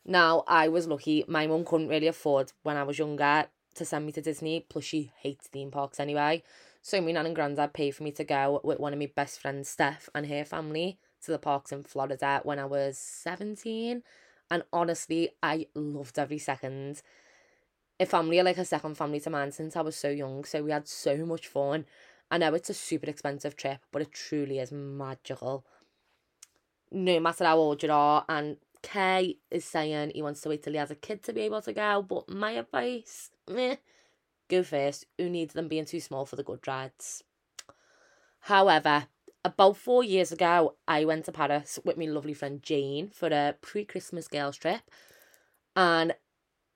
Now, 0.04 0.44
I 0.46 0.68
was 0.68 0.86
lucky. 0.86 1.24
My 1.28 1.46
mum 1.46 1.64
couldn't 1.64 1.88
really 1.88 2.06
afford 2.06 2.52
when 2.62 2.76
I 2.76 2.84
was 2.84 2.98
younger 2.98 3.46
to 3.74 3.84
send 3.84 4.06
me 4.06 4.12
to 4.12 4.22
Disney, 4.22 4.64
plus 4.68 4.84
she 4.84 5.12
hates 5.18 5.48
theme 5.48 5.70
parks 5.70 6.00
anyway. 6.00 6.42
So 6.80 7.00
my 7.00 7.12
nan 7.12 7.26
and 7.26 7.34
granddad 7.34 7.72
paid 7.74 7.90
for 7.90 8.04
me 8.04 8.12
to 8.12 8.24
go 8.24 8.60
with 8.62 8.78
one 8.78 8.92
of 8.92 8.98
my 8.98 9.10
best 9.14 9.40
friends, 9.40 9.68
Steph, 9.68 10.08
and 10.14 10.26
her 10.26 10.44
family 10.44 10.98
to 11.24 11.32
the 11.32 11.38
parks 11.38 11.72
in 11.72 11.82
Florida 11.82 12.40
when 12.44 12.58
I 12.58 12.64
was 12.64 12.96
17 12.98 14.02
and 14.50 14.62
honestly, 14.72 15.30
I 15.42 15.66
loved 15.74 16.18
every 16.18 16.38
second. 16.38 17.02
A 17.98 18.06
family 18.06 18.42
like 18.42 18.58
a 18.58 18.64
second 18.64 18.96
family 18.96 19.20
to 19.20 19.30
mine 19.30 19.52
since 19.52 19.76
I 19.76 19.80
was 19.80 19.96
so 19.96 20.10
young, 20.10 20.44
so 20.44 20.62
we 20.62 20.70
had 20.70 20.86
so 20.86 21.24
much 21.24 21.46
fun. 21.48 21.86
I 22.30 22.38
know 22.38 22.54
it's 22.54 22.70
a 22.70 22.74
super 22.74 23.08
expensive 23.08 23.56
trip, 23.56 23.80
but 23.92 24.02
it 24.02 24.12
truly 24.12 24.58
is 24.58 24.72
magical. 24.72 25.64
No 26.90 27.20
matter 27.20 27.44
how 27.44 27.56
old 27.56 27.82
you 27.82 27.90
are, 27.90 28.24
and 28.28 28.58
Kae 28.82 29.36
is 29.50 29.64
saying 29.64 30.12
he 30.14 30.22
wants 30.22 30.40
to 30.42 30.48
wait 30.48 30.62
till 30.62 30.72
he 30.72 30.78
has 30.78 30.90
a 30.90 30.96
kid 30.96 31.22
to 31.24 31.32
be 31.32 31.42
able 31.42 31.62
to 31.62 31.72
go, 31.72 32.02
but 32.02 32.28
my 32.28 32.52
advice, 32.52 33.30
meh, 33.48 33.76
go 34.48 34.62
first. 34.62 35.06
Who 35.18 35.30
needs 35.30 35.54
them 35.54 35.68
being 35.68 35.86
too 35.86 36.00
small 36.00 36.26
for 36.26 36.36
the 36.36 36.44
good 36.44 36.66
rides? 36.66 37.24
However, 38.40 39.08
about 39.46 39.76
four 39.76 40.02
years 40.02 40.32
ago, 40.32 40.74
I 40.88 41.04
went 41.04 41.24
to 41.26 41.32
Paris 41.32 41.78
with 41.84 41.96
my 41.96 42.06
lovely 42.06 42.34
friend 42.34 42.60
Jane 42.60 43.10
for 43.10 43.28
a 43.28 43.54
pre 43.60 43.84
Christmas 43.84 44.26
girls 44.26 44.56
trip. 44.56 44.82
And 45.76 46.16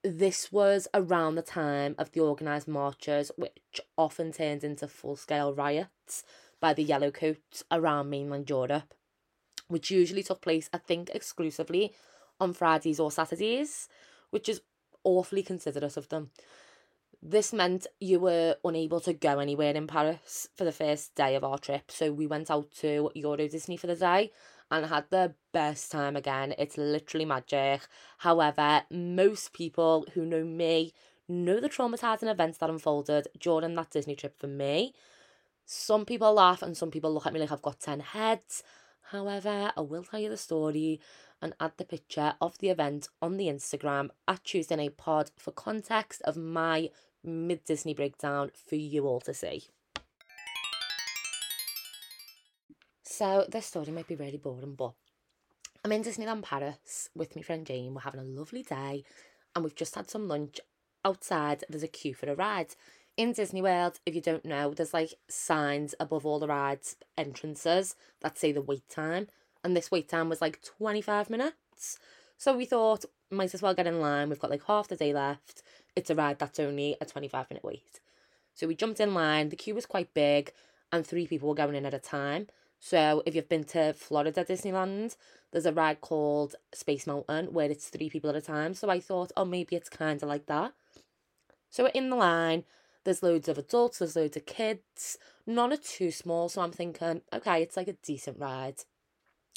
this 0.04 0.52
was 0.52 0.86
around 0.94 1.34
the 1.34 1.42
time 1.42 1.96
of 1.98 2.12
the 2.12 2.20
organised 2.20 2.68
marches, 2.68 3.32
which 3.36 3.80
often 3.98 4.32
turned 4.32 4.62
into 4.62 4.86
full 4.86 5.16
scale 5.16 5.52
riots 5.52 6.22
by 6.60 6.72
the 6.72 6.84
Yellowcoats 6.84 7.64
around 7.72 8.08
mainland 8.08 8.48
Europe, 8.48 8.94
which 9.66 9.90
usually 9.90 10.22
took 10.22 10.40
place, 10.40 10.70
I 10.72 10.78
think, 10.78 11.10
exclusively 11.12 11.92
on 12.38 12.52
Fridays 12.52 13.00
or 13.00 13.10
Saturdays, 13.10 13.88
which 14.30 14.48
is 14.48 14.60
awfully 15.02 15.42
considerate 15.42 15.96
of 15.96 16.08
them. 16.08 16.30
This 17.22 17.52
meant 17.52 17.86
you 18.00 18.18
were 18.18 18.56
unable 18.64 19.00
to 19.00 19.12
go 19.12 19.40
anywhere 19.40 19.74
in 19.74 19.86
Paris 19.86 20.48
for 20.56 20.64
the 20.64 20.72
first 20.72 21.14
day 21.14 21.34
of 21.34 21.44
our 21.44 21.58
trip. 21.58 21.90
So 21.90 22.12
we 22.12 22.26
went 22.26 22.50
out 22.50 22.70
to 22.78 23.10
Euro 23.14 23.36
Disney 23.48 23.76
for 23.76 23.86
the 23.86 23.96
day 23.96 24.32
and 24.70 24.86
had 24.86 25.04
the 25.10 25.34
best 25.52 25.92
time 25.92 26.16
again. 26.16 26.54
It's 26.56 26.78
literally 26.78 27.26
magic. 27.26 27.82
However, 28.18 28.84
most 28.90 29.52
people 29.52 30.06
who 30.14 30.24
know 30.24 30.44
me 30.44 30.94
know 31.28 31.60
the 31.60 31.68
traumatizing 31.68 32.30
events 32.30 32.56
that 32.58 32.70
unfolded 32.70 33.28
during 33.38 33.74
that 33.74 33.90
Disney 33.90 34.16
trip 34.16 34.38
for 34.38 34.46
me. 34.46 34.94
Some 35.66 36.06
people 36.06 36.32
laugh 36.32 36.62
and 36.62 36.74
some 36.74 36.90
people 36.90 37.12
look 37.12 37.26
at 37.26 37.34
me 37.34 37.40
like 37.40 37.52
I've 37.52 37.60
got 37.60 37.80
10 37.80 38.00
heads. 38.00 38.62
However, 39.10 39.72
I 39.76 39.80
will 39.80 40.04
tell 40.04 40.20
you 40.20 40.30
the 40.30 40.36
story 40.36 41.00
and 41.42 41.54
add 41.60 41.72
the 41.76 41.84
picture 41.84 42.34
of 42.40 42.58
the 42.58 42.70
event 42.70 43.08
on 43.20 43.36
the 43.36 43.46
Instagram 43.46 44.10
at 44.26 44.44
Tuesday 44.44 44.76
Night 44.76 44.96
Pod 44.96 45.30
for 45.36 45.52
context 45.52 46.22
of 46.22 46.36
my 46.36 46.90
mid 47.24 47.64
Disney 47.64 47.94
breakdown 47.94 48.50
for 48.68 48.76
you 48.76 49.06
all 49.06 49.20
to 49.20 49.34
see. 49.34 49.64
So, 53.02 53.44
this 53.48 53.66
story 53.66 53.90
might 53.90 54.06
be 54.08 54.14
really 54.14 54.38
boring, 54.38 54.74
but 54.74 54.94
I'm 55.84 55.92
in 55.92 56.02
Disneyland 56.02 56.42
Paris 56.42 57.10
with 57.14 57.36
my 57.36 57.42
friend 57.42 57.66
Jane. 57.66 57.94
We're 57.94 58.00
having 58.00 58.20
a 58.20 58.24
lovely 58.24 58.62
day 58.62 59.04
and 59.54 59.64
we've 59.64 59.74
just 59.74 59.94
had 59.94 60.10
some 60.10 60.28
lunch. 60.28 60.60
Outside, 61.04 61.64
there's 61.68 61.82
a 61.82 61.88
queue 61.88 62.14
for 62.14 62.30
a 62.30 62.34
ride. 62.34 62.74
In 63.16 63.32
Disney 63.32 63.62
World, 63.62 64.00
if 64.04 64.14
you 64.14 64.20
don't 64.20 64.44
know, 64.44 64.74
there's 64.74 64.94
like 64.94 65.14
signs 65.28 65.94
above 65.98 66.26
all 66.26 66.38
the 66.38 66.48
rides 66.48 66.96
entrances 67.16 67.96
that 68.20 68.38
say 68.38 68.52
the 68.52 68.60
wait 68.60 68.88
time. 68.88 69.28
And 69.64 69.76
this 69.76 69.90
wait 69.90 70.08
time 70.08 70.28
was 70.28 70.40
like 70.40 70.62
25 70.62 71.30
minutes. 71.30 71.98
So 72.40 72.56
we 72.56 72.64
thought, 72.64 73.04
might 73.30 73.52
as 73.52 73.60
well 73.60 73.74
get 73.74 73.86
in 73.86 74.00
line. 74.00 74.30
We've 74.30 74.40
got 74.40 74.50
like 74.50 74.64
half 74.64 74.88
the 74.88 74.96
day 74.96 75.12
left. 75.12 75.62
It's 75.94 76.08
a 76.08 76.14
ride 76.14 76.38
that's 76.38 76.58
only 76.58 76.96
a 76.98 77.04
25 77.04 77.50
minute 77.50 77.62
wait. 77.62 78.00
So 78.54 78.66
we 78.66 78.74
jumped 78.74 78.98
in 78.98 79.12
line. 79.12 79.50
The 79.50 79.56
queue 79.56 79.74
was 79.74 79.84
quite 79.84 80.14
big 80.14 80.54
and 80.90 81.06
three 81.06 81.26
people 81.26 81.50
were 81.50 81.54
going 81.54 81.74
in 81.74 81.84
at 81.84 81.92
a 81.92 81.98
time. 81.98 82.46
So 82.78 83.22
if 83.26 83.34
you've 83.34 83.50
been 83.50 83.64
to 83.64 83.92
Florida 83.92 84.42
Disneyland, 84.42 85.16
there's 85.52 85.66
a 85.66 85.72
ride 85.72 86.00
called 86.00 86.54
Space 86.72 87.06
Mountain 87.06 87.52
where 87.52 87.70
it's 87.70 87.90
three 87.90 88.08
people 88.08 88.30
at 88.30 88.36
a 88.36 88.40
time. 88.40 88.72
So 88.72 88.88
I 88.88 89.00
thought, 89.00 89.32
oh, 89.36 89.44
maybe 89.44 89.76
it's 89.76 89.90
kind 89.90 90.22
of 90.22 90.26
like 90.26 90.46
that. 90.46 90.72
So 91.68 91.84
we're 91.84 91.90
in 91.90 92.08
the 92.08 92.16
line. 92.16 92.64
There's 93.04 93.22
loads 93.22 93.48
of 93.48 93.58
adults, 93.58 93.98
there's 93.98 94.16
loads 94.16 94.38
of 94.38 94.46
kids. 94.46 95.18
None 95.46 95.74
are 95.74 95.76
too 95.76 96.10
small. 96.10 96.48
So 96.48 96.62
I'm 96.62 96.72
thinking, 96.72 97.20
okay, 97.34 97.60
it's 97.60 97.76
like 97.76 97.88
a 97.88 97.98
decent 98.02 98.38
ride. 98.38 98.76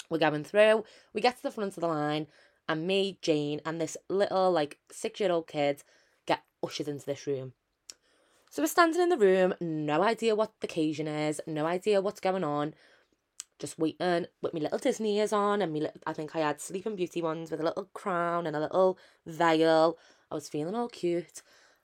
We're 0.09 0.17
going 0.17 0.43
through. 0.43 0.83
We 1.13 1.21
get 1.21 1.37
to 1.37 1.43
the 1.43 1.51
front 1.51 1.77
of 1.77 1.81
the 1.81 1.87
line, 1.87 2.27
and 2.67 2.87
me, 2.87 3.17
Jane, 3.21 3.61
and 3.65 3.79
this 3.79 3.97
little, 4.09 4.51
like, 4.51 4.79
six 4.91 5.19
year 5.19 5.31
old 5.31 5.47
kid 5.47 5.83
get 6.25 6.43
ushered 6.63 6.87
into 6.87 7.05
this 7.05 7.27
room. 7.27 7.53
So 8.49 8.61
we're 8.61 8.67
standing 8.67 9.01
in 9.01 9.09
the 9.09 9.17
room, 9.17 9.55
no 9.59 10.03
idea 10.03 10.35
what 10.35 10.53
the 10.59 10.67
occasion 10.67 11.07
is, 11.07 11.41
no 11.47 11.65
idea 11.65 12.01
what's 12.01 12.19
going 12.19 12.43
on 12.43 12.73
just 13.63 13.79
waiting 13.79 14.25
with 14.41 14.53
my 14.53 14.59
little 14.59 14.77
Disney 14.77 15.19
ears 15.19 15.31
on 15.31 15.61
and 15.61 15.71
me 15.71 15.87
I 16.05 16.11
think 16.11 16.35
I 16.35 16.39
had 16.39 16.59
Sleeping 16.59 16.97
Beauty 16.97 17.21
ones 17.21 17.49
with 17.49 17.61
a 17.61 17.63
little 17.63 17.89
crown 17.93 18.45
and 18.45 18.57
a 18.57 18.59
little 18.59 18.97
veil. 19.25 19.97
I 20.29 20.35
was 20.35 20.49
feeling 20.49 20.75
all 20.75 20.89
cute. 20.89 21.41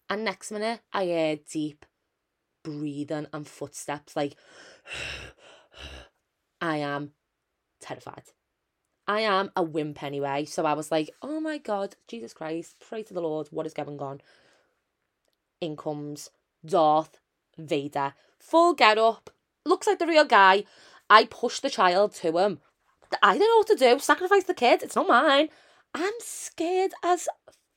And 0.10 0.26
next 0.26 0.52
minute 0.52 0.82
I 0.92 1.06
hear 1.06 1.38
deep 1.38 1.86
breathing 2.64 3.28
and 3.32 3.48
footsteps 3.48 4.16
like 4.16 4.36
I 6.62 6.78
am 6.78 7.12
terrified. 7.80 8.24
I 9.10 9.22
am 9.22 9.52
a 9.56 9.64
wimp 9.64 10.04
anyway. 10.04 10.46
So 10.46 10.68
I 10.68 10.74
was 10.74 10.92
like, 10.92 11.10
oh 11.24 11.40
my 11.40 11.58
God, 11.58 11.96
Jesus 12.08 12.32
Christ, 12.32 12.76
pray 12.80 13.02
to 13.02 13.14
the 13.14 13.22
Lord, 13.22 13.48
what 13.50 13.66
is 13.66 13.74
going 13.74 14.00
on? 14.00 14.22
In 15.60 15.76
comes 15.76 16.30
Darth 16.64 17.20
Vader. 17.58 18.14
Full 18.38 18.76
get 18.76 19.00
up, 19.00 19.32
looks 19.66 19.88
like 19.88 19.98
the 19.98 20.06
real 20.06 20.26
guy. 20.26 20.64
I 21.10 21.26
push 21.26 21.60
the 21.60 21.72
child 21.72 22.14
to 22.16 22.38
him. 22.38 22.60
I 23.24 23.36
don't 23.36 23.48
know 23.48 23.58
what 23.58 23.68
to 23.70 23.76
do. 23.76 23.98
Sacrifice 23.98 24.44
the 24.44 24.54
kid. 24.54 24.84
It's 24.84 24.96
not 24.96 25.08
mine. 25.08 25.50
I'm 25.96 26.14
scared 26.20 26.92
as 27.04 27.28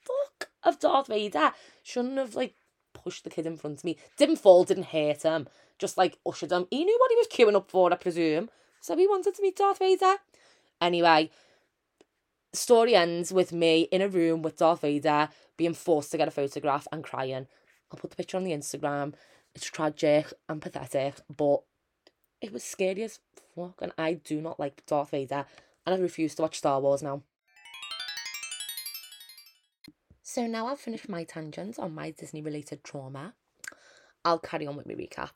fuck 0.05 0.51
of 0.63 0.81
Darth 0.81 1.07
Vader. 1.07 1.53
Shouldn't 1.83 2.19
have 2.19 2.35
like 2.35 2.57
pushed 2.93 3.25
the 3.25 3.31
kid 3.31 3.47
in 3.47 3.57
front 3.57 3.79
of 3.79 3.85
me. 3.85 3.97
Didn't 4.19 4.37
fall, 4.37 4.65
didn't 4.65 4.89
hurt 4.89 5.23
him. 5.23 5.49
Just 5.79 5.97
like 5.97 6.19
ushered 6.27 6.53
him. 6.53 6.67
He 6.71 6.85
knew 6.85 6.99
what 7.01 7.11
he 7.11 7.17
was 7.17 7.29
queuing 7.29 7.57
up 7.57 7.71
for, 7.71 7.91
I 7.91 7.97
presume. 7.97 8.51
So 8.83 8.95
he 8.99 9.07
wanted 9.07 9.35
to 9.37 9.43
meet 9.43 9.57
Darth 9.57 9.79
Vader. 9.79 10.17
Anyway, 10.83 11.31
story 12.53 12.97
ends 12.97 13.33
with 13.33 13.53
me 13.53 13.83
in 13.93 14.03
a 14.03 14.09
room 14.09 14.43
with 14.43 14.59
Darth 14.59 14.81
Vader 14.81 15.29
being 15.57 15.75
forced 15.75 16.11
to 16.11 16.19
get 16.19 16.27
a 16.27 16.33
photograph 16.33 16.89
and 16.91 17.05
crying. 17.05 17.47
I'll 17.91 18.01
put 18.01 18.11
the 18.11 18.17
picture 18.17 18.37
on 18.37 18.43
the 18.43 18.51
Instagram. 18.51 19.15
It's 19.55 19.71
tragic 19.71 20.33
and 20.49 20.61
pathetic, 20.61 21.15
but 21.35 21.63
it 22.41 22.53
was 22.53 22.65
scary 22.65 23.05
as 23.05 23.21
fuck, 23.55 23.81
and 23.81 23.93
I 23.97 24.15
do 24.15 24.41
not 24.41 24.59
like 24.59 24.85
Darth 24.87 25.11
Vader, 25.11 25.47
and 25.87 25.95
I 25.95 25.99
refuse 25.99 26.35
to 26.35 26.43
watch 26.43 26.59
Star 26.59 26.81
Wars 26.81 27.03
now. 27.03 27.23
So 30.23 30.49
now 30.49 30.67
I've 30.67 30.81
finished 30.81 31.09
my 31.09 31.23
tangents 31.23 31.79
on 31.79 31.95
my 31.95 32.11
Disney 32.11 32.43
related 32.43 32.83
trauma. 32.83 33.35
I'll 34.25 34.41
carry 34.41 34.67
on 34.67 34.77
with 34.77 34.87
my 34.87 34.95
recap. 34.95 35.31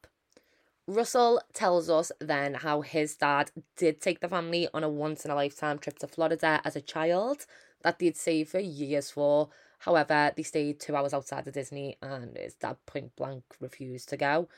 Russell 0.89 1.41
tells 1.53 1.91
us 1.91 2.13
then 2.21 2.55
how 2.55 2.81
his 2.81 3.17
dad 3.17 3.51
did 3.77 4.01
take 4.01 4.21
the 4.21 4.29
family 4.29 4.69
on 4.73 4.85
a 4.85 4.89
once 4.89 5.25
in 5.25 5.31
a 5.31 5.35
lifetime 5.35 5.79
trip 5.79 5.99
to 5.99 6.07
Florida 6.07 6.61
as 6.65 6.77
a 6.77 6.81
child 6.81 7.47
that 7.83 7.99
they'd 7.99 8.17
saved 8.17 8.51
for 8.51 8.61
years 8.61 9.11
for. 9.11 9.49
However, 9.81 10.33
they 10.37 10.45
stayed 10.45 10.79
two 10.79 10.95
hours 10.95 11.13
outside 11.13 11.47
of 11.47 11.55
Disney 11.55 11.97
and 12.01 12.37
his 12.37 12.55
dad 12.55 12.77
point 12.87 13.17
blank 13.17 13.43
refused 13.61 14.09
to 14.11 14.17
go 14.17 14.49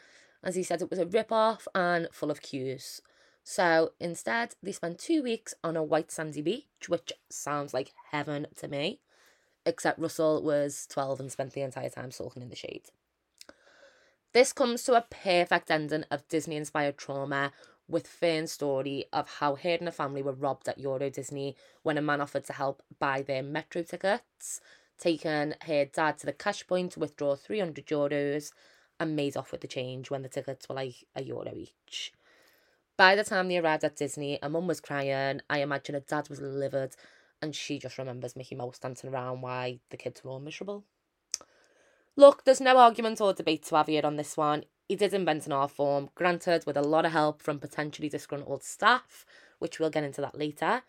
as 0.43 0.55
he 0.55 0.63
said 0.63 0.83
it 0.83 0.91
was 0.91 0.99
a 0.99 1.07
rip-off 1.07 1.67
and 1.75 2.09
full 2.13 2.31
of 2.31 2.43
queues. 2.43 3.03
So 3.43 3.93
instead, 3.99 4.55
they 4.63 4.73
spent 4.73 4.99
two 4.99 5.23
weeks 5.23 5.55
on 5.65 5.77
a 5.77 5.83
white 5.83 6.11
sandy 6.11 6.43
beach, 6.43 6.89
which 6.89 7.13
sounds 7.31 7.73
like 7.73 7.93
heaven 8.11 8.47
to 8.57 8.69
me, 8.69 9.01
except 9.65 9.99
Russell 9.99 10.43
was 10.43 10.87
12 10.91 11.21
and 11.21 11.33
spent 11.33 11.53
the 11.53 11.63
entire 11.63 11.89
time 11.89 12.11
sulking 12.11 12.43
in 12.43 12.51
the 12.51 12.57
shade. 12.57 12.91
This 14.35 14.53
comes 14.53 14.83
to 14.85 14.95
a 14.95 15.07
perfect 15.09 15.71
ending 15.71 16.05
of 16.11 16.29
Disney 16.29 16.57
inspired 16.57 16.99
trauma 16.99 17.51
with 17.89 18.07
Fern's 18.07 18.53
story 18.53 19.07
of 19.11 19.39
how 19.41 19.55
her 19.55 19.71
and 19.71 19.87
her 19.87 19.91
family 19.91 20.23
were 20.23 20.35
robbed 20.35 20.69
at 20.69 20.79
Euro 20.79 21.09
Disney 21.09 21.57
when 21.83 21.97
a 21.97 22.03
man 22.03 22.21
offered 22.21 22.45
to 22.45 22.53
help 22.53 22.83
buy 22.99 23.23
their 23.23 23.43
metro 23.43 23.83
tickets, 23.83 24.61
taking 24.99 25.55
her 25.63 25.87
dad 25.87 26.19
to 26.19 26.27
the 26.27 26.35
cash 26.35 26.67
point 26.67 26.93
to 26.93 27.01
withdraw 27.01 27.37
300 27.37 27.87
euros 27.87 28.53
and 29.01 29.17
made 29.17 29.35
off 29.35 29.51
with 29.51 29.63
the 29.63 29.67
change 29.67 30.11
when 30.11 30.21
the 30.21 30.29
tickets 30.29 30.69
were 30.69 30.75
like 30.75 31.07
a 31.17 31.23
euro 31.23 31.55
each. 31.57 32.13
By 32.99 33.17
the 33.17 33.25
time 33.25 33.49
they 33.49 33.57
arrived 33.57 33.85
at 33.85 33.97
Disney, 33.97 34.39
her 34.43 34.51
mum 34.51 34.67
was 34.67 34.81
crying. 34.81 35.41
I 35.49 35.61
imagine 35.61 35.95
her 35.95 36.01
dad 36.01 36.29
was 36.29 36.43
livid, 36.43 36.97
and 37.41 37.57
she 37.57 37.79
just 37.79 37.97
remembers 37.97 38.37
Mickey 38.37 38.57
Mouse 38.57 38.79
dancing 38.79 39.09
around 39.09 39.41
why 39.41 39.79
the 39.89 39.97
kids 39.97 40.23
were 40.23 40.33
all 40.33 40.41
miserable. 40.41 40.85
Look, 42.19 42.43
there's 42.43 42.61
no 42.61 42.79
argument 42.79 43.21
or 43.21 43.33
debate 43.33 43.63
to 43.67 43.77
have 43.77 43.87
here 43.87 44.05
on 44.05 44.17
this 44.17 44.37
one. 44.37 44.65
He 44.89 44.97
did 44.97 45.15
invent 45.15 45.47
an 45.47 45.53
art 45.53 45.71
form, 45.71 46.11
granted 46.17 46.67
with 46.67 46.77
a 46.77 46.83
lot 46.83 47.05
of 47.05 47.13
help 47.13 47.41
from 47.41 47.61
potentially 47.61 48.09
disgruntled 48.09 48.65
staff, 48.65 49.25
which 49.61 49.79
we'll 49.79 49.89
get 49.89 50.03
into 50.03 50.21
that 50.23 50.37
later. 50.37 50.83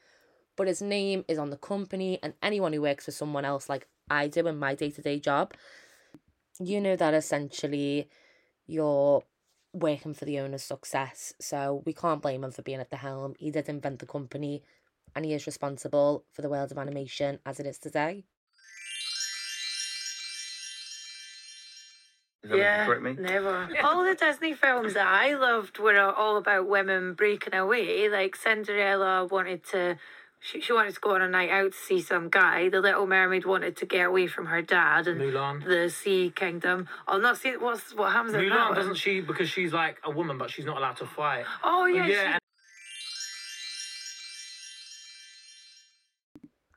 But 0.56 0.66
his 0.66 0.82
name 0.82 1.26
is 1.28 1.38
on 1.38 1.52
the 1.52 1.58
company, 1.58 2.18
and 2.24 2.34
anyone 2.42 2.74
who 2.74 2.82
works 2.82 3.06
for 3.06 3.12
someone 3.12 3.46
else, 3.46 3.70
like 3.70 3.88
I 4.10 4.28
do 4.28 4.48
in 4.48 4.58
my 4.58 4.74
day 4.74 4.90
to 4.90 5.04
day 5.04 5.20
job, 5.20 5.54
you 6.60 6.82
know 6.82 6.96
that 6.96 7.14
essentially 7.14 8.10
you're 8.66 9.22
working 9.72 10.16
for 10.16 10.26
the 10.26 10.40
owner's 10.40 10.64
success. 10.64 11.36
So 11.40 11.84
we 11.86 11.94
can't 11.94 12.24
blame 12.24 12.44
him 12.44 12.52
for 12.52 12.64
being 12.64 12.80
at 12.80 12.90
the 12.90 12.98
helm. 12.98 13.36
He 13.38 13.52
did 13.52 13.70
invent 13.70 14.00
the 14.00 14.08
company 14.08 14.64
and 15.16 15.26
he 15.26 15.36
is 15.36 15.46
responsible 15.46 16.26
for 16.32 16.42
the 16.42 16.50
world 16.50 16.72
of 16.72 16.80
animation 16.80 17.38
as 17.46 17.60
it 17.60 17.68
is 17.68 17.78
today. 17.78 18.26
Yeah, 22.48 22.88
never. 23.18 23.70
all 23.84 24.04
the 24.04 24.16
Disney 24.16 24.54
films 24.54 24.94
that 24.94 25.08
I 25.08 25.36
loved 25.36 25.78
were 25.78 26.00
all 26.00 26.38
about 26.38 26.68
women 26.68 27.14
breaking 27.14 27.54
away. 27.54 28.10
Like 28.10 28.36
Cinderella 28.36 29.26
wanted 29.26 29.64
to 29.72 29.98
she, 30.40 30.62
she 30.62 30.72
wanted 30.72 30.94
to 30.94 31.00
go 31.02 31.16
on 31.16 31.22
a 31.22 31.28
night 31.28 31.50
out 31.50 31.74
to 31.74 31.78
see 31.78 32.02
some 32.02 32.30
guy. 32.30 32.70
The 32.70 32.80
Little 32.80 33.06
Mermaid 33.06 33.46
wanted 33.46 33.76
to 33.78 33.86
get 33.86 34.08
away 34.08 34.28
from 34.28 34.46
her 34.46 34.62
dad 34.62 35.08
and 35.08 35.20
Mulan. 35.20 35.66
the 35.66 35.90
Sea 35.90 36.32
Kingdom. 36.34 36.88
I'll 37.08 37.20
not 37.20 37.38
see 37.38 37.58
what's 37.58 37.94
what 37.94 38.14
happens 38.14 38.36
in 38.36 38.42
Mulan 38.42 38.74
doesn't 38.74 38.96
she 38.96 39.20
because 39.20 39.50
she's 39.50 39.74
like 39.74 39.98
a 40.04 40.12
woman, 40.12 40.38
but 40.38 40.50
she's 40.50 40.66
not 40.66 40.78
allowed 40.78 40.98
to 40.98 41.06
fight. 41.06 41.46
Oh 41.64 41.86
yeah. 41.86 42.08
yeah. 42.08 42.34
She... 42.34 42.40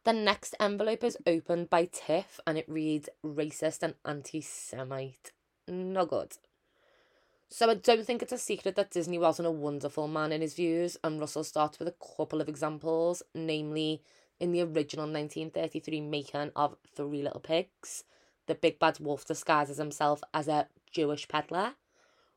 The 0.05 0.13
next 0.13 0.57
envelope 0.59 1.05
is 1.05 1.17
opened 1.25 1.71
by 1.71 1.89
Tiff 1.93 2.41
and 2.45 2.59
it 2.59 2.69
reads 2.69 3.09
racist 3.25 3.85
and 3.85 3.95
anti 4.05 4.41
Semite. 4.41 5.31
No 5.69 6.07
good. 6.07 6.37
So 7.49 7.71
I 7.71 7.75
don't 7.75 8.07
think 8.07 8.23
it's 8.23 8.33
a 8.33 8.39
secret 8.39 8.77
that 8.77 8.91
Disney 8.91 9.19
wasn't 9.19 9.47
a 9.47 9.51
wonderful 9.51 10.09
man 10.09 10.33
in 10.33 10.41
his 10.41 10.55
views, 10.55 10.97
and 11.05 11.21
Russell 11.21 11.45
starts 11.45 11.79
with 11.79 11.87
a 11.87 12.17
couple 12.17 12.41
of 12.41 12.49
examples, 12.49 13.23
namely 13.35 14.03
in 14.41 14.53
the 14.53 14.63
original 14.63 15.05
1933 15.05 16.01
making 16.01 16.51
of 16.57 16.77
Three 16.97 17.23
Little 17.23 17.41
Pigs, 17.41 18.05
the 18.47 18.55
big 18.55 18.79
bad 18.79 18.99
wolf 18.99 19.25
disguises 19.25 19.77
himself 19.77 20.23
as 20.35 20.49
a 20.49 20.67
Jewish 20.91 21.29
peddler, 21.29 21.75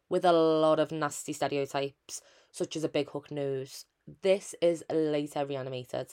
with 0.08 0.24
a 0.24 0.32
lot 0.32 0.80
of 0.80 0.92
nasty 0.92 1.34
stereotypes, 1.34 2.22
such 2.52 2.76
as 2.76 2.84
a 2.84 2.90
big 2.90 3.10
hook 3.10 3.32
nose. 3.32 3.86
This 4.22 4.54
is 4.62 4.84
later 4.92 5.46
reanimated. 5.46 6.12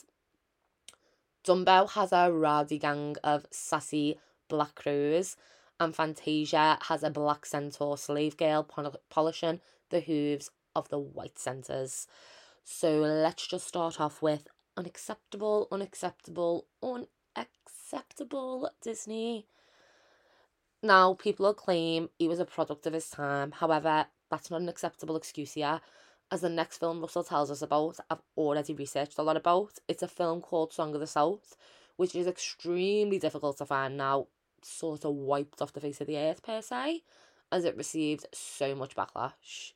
Dumbo 1.45 1.89
has 1.91 2.11
a 2.11 2.31
rowdy 2.31 2.79
gang 2.79 3.17
of 3.23 3.45
sassy 3.51 4.17
black 4.47 4.75
crows 4.75 5.35
and 5.79 5.95
Fantasia 5.95 6.77
has 6.87 7.03
a 7.03 7.09
black 7.09 7.45
centaur 7.45 7.97
slave 7.97 8.37
girl 8.37 8.63
pol- 8.63 8.99
polishing 9.09 9.59
the 9.89 9.99
hooves 9.99 10.49
of 10.75 10.89
the 10.89 10.99
white 10.99 11.37
centaurs. 11.37 12.07
So 12.63 12.99
let's 12.99 13.47
just 13.47 13.67
start 13.67 13.99
off 13.99 14.21
with 14.21 14.47
unacceptable, 14.77 15.67
unacceptable, 15.71 16.67
unacceptable 16.81 18.69
Disney. 18.81 19.47
Now, 20.81 21.13
people 21.13 21.45
will 21.45 21.53
claim 21.53 22.09
he 22.19 22.27
was 22.27 22.39
a 22.39 22.45
product 22.45 22.85
of 22.85 22.93
his 22.93 23.09
time. 23.09 23.51
However, 23.51 24.07
that's 24.29 24.51
not 24.51 24.61
an 24.61 24.69
acceptable 24.69 25.15
excuse 25.15 25.53
here. 25.53 25.79
As 26.31 26.41
the 26.41 26.49
next 26.49 26.79
film 26.79 27.01
Russell 27.01 27.23
tells 27.23 27.51
us 27.51 27.61
about, 27.61 27.99
I've 28.09 28.23
already 28.35 28.73
researched 28.73 29.17
a 29.17 29.21
lot 29.21 29.37
about. 29.37 29.79
It's 29.87 30.03
a 30.03 30.07
film 30.07 30.41
called 30.41 30.73
Song 30.73 30.93
of 30.93 30.99
the 30.99 31.07
South, 31.07 31.55
which 31.95 32.15
is 32.15 32.27
extremely 32.27 33.19
difficult 33.19 33.57
to 33.59 33.65
find 33.65 33.97
now, 33.97 34.27
sort 34.65 35.05
of 35.05 35.13
wiped 35.13 35.61
off 35.61 35.73
the 35.73 35.81
face 35.81 36.01
of 36.01 36.07
the 36.07 36.17
earth 36.17 36.43
per 36.43 36.61
se, 36.61 37.03
as 37.51 37.65
it 37.65 37.77
received 37.77 38.25
so 38.33 38.75
much 38.75 38.95
backlash. 38.95 39.73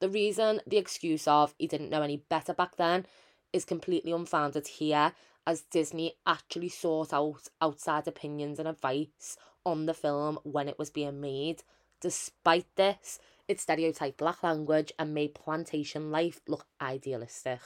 The 0.00 0.08
reason 0.08 0.60
the 0.66 0.76
excuse 0.76 1.26
of 1.26 1.54
he 1.58 1.66
didn't 1.66 1.90
know 1.90 2.02
any 2.02 2.18
better 2.28 2.52
back 2.52 2.76
then 2.76 3.06
is 3.52 3.64
completely 3.64 4.12
unfounded 4.12 4.66
here, 4.66 5.12
as 5.46 5.62
Disney 5.62 6.14
actually 6.26 6.68
sought 6.68 7.12
out 7.12 7.48
outside 7.60 8.08
opinions 8.08 8.58
and 8.58 8.68
advice 8.68 9.36
on 9.64 9.86
the 9.86 9.94
film 9.94 10.38
when 10.42 10.68
it 10.68 10.78
was 10.78 10.90
being 10.90 11.20
made. 11.20 11.62
Despite 12.00 12.66
this, 12.76 13.18
it 13.48 13.60
stereotyped 13.60 14.18
black 14.18 14.42
language 14.42 14.92
and 14.98 15.14
made 15.14 15.34
plantation 15.34 16.10
life 16.10 16.40
look 16.48 16.66
idealistic. 16.80 17.60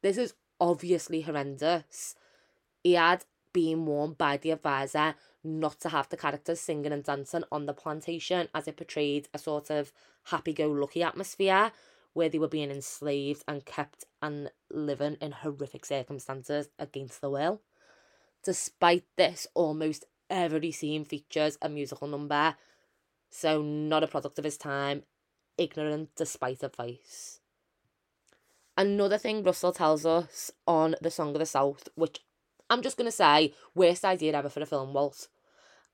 This 0.00 0.16
is 0.16 0.34
obviously 0.60 1.22
horrendous. 1.22 2.14
He 2.82 2.92
had 2.92 3.24
been 3.54 3.86
warned 3.86 4.18
by 4.18 4.36
the 4.36 4.50
advisor 4.50 5.14
not 5.42 5.80
to 5.80 5.88
have 5.88 6.10
the 6.10 6.16
characters 6.18 6.60
singing 6.60 6.92
and 6.92 7.04
dancing 7.04 7.44
on 7.50 7.64
the 7.64 7.72
plantation 7.72 8.48
as 8.54 8.68
it 8.68 8.76
portrayed 8.76 9.28
a 9.32 9.38
sort 9.38 9.70
of 9.70 9.92
happy 10.24 10.52
go 10.52 10.68
lucky 10.68 11.02
atmosphere 11.02 11.72
where 12.12 12.28
they 12.28 12.38
were 12.38 12.48
being 12.48 12.70
enslaved 12.70 13.42
and 13.48 13.64
kept 13.64 14.04
and 14.20 14.50
living 14.70 15.16
in 15.20 15.32
horrific 15.32 15.86
circumstances 15.86 16.68
against 16.78 17.20
their 17.20 17.30
will. 17.30 17.62
Despite 18.44 19.04
this, 19.16 19.46
almost 19.54 20.04
every 20.28 20.70
scene 20.70 21.04
features 21.04 21.58
a 21.62 21.68
musical 21.68 22.06
number, 22.06 22.56
so 23.30 23.62
not 23.62 24.04
a 24.04 24.06
product 24.06 24.38
of 24.38 24.44
his 24.44 24.56
time, 24.56 25.02
ignorant 25.58 26.10
despite 26.16 26.62
advice. 26.62 27.40
Another 28.76 29.18
thing 29.18 29.42
Russell 29.42 29.72
tells 29.72 30.04
us 30.04 30.50
on 30.66 30.96
The 31.00 31.10
Song 31.10 31.30
of 31.30 31.38
the 31.38 31.46
South, 31.46 31.88
which 31.94 32.20
I'm 32.70 32.82
just 32.82 32.96
going 32.96 33.06
to 33.06 33.12
say, 33.12 33.52
worst 33.74 34.04
idea 34.04 34.32
ever 34.32 34.48
for 34.48 34.60
a 34.60 34.66
film, 34.66 34.94
Walt. 34.94 35.28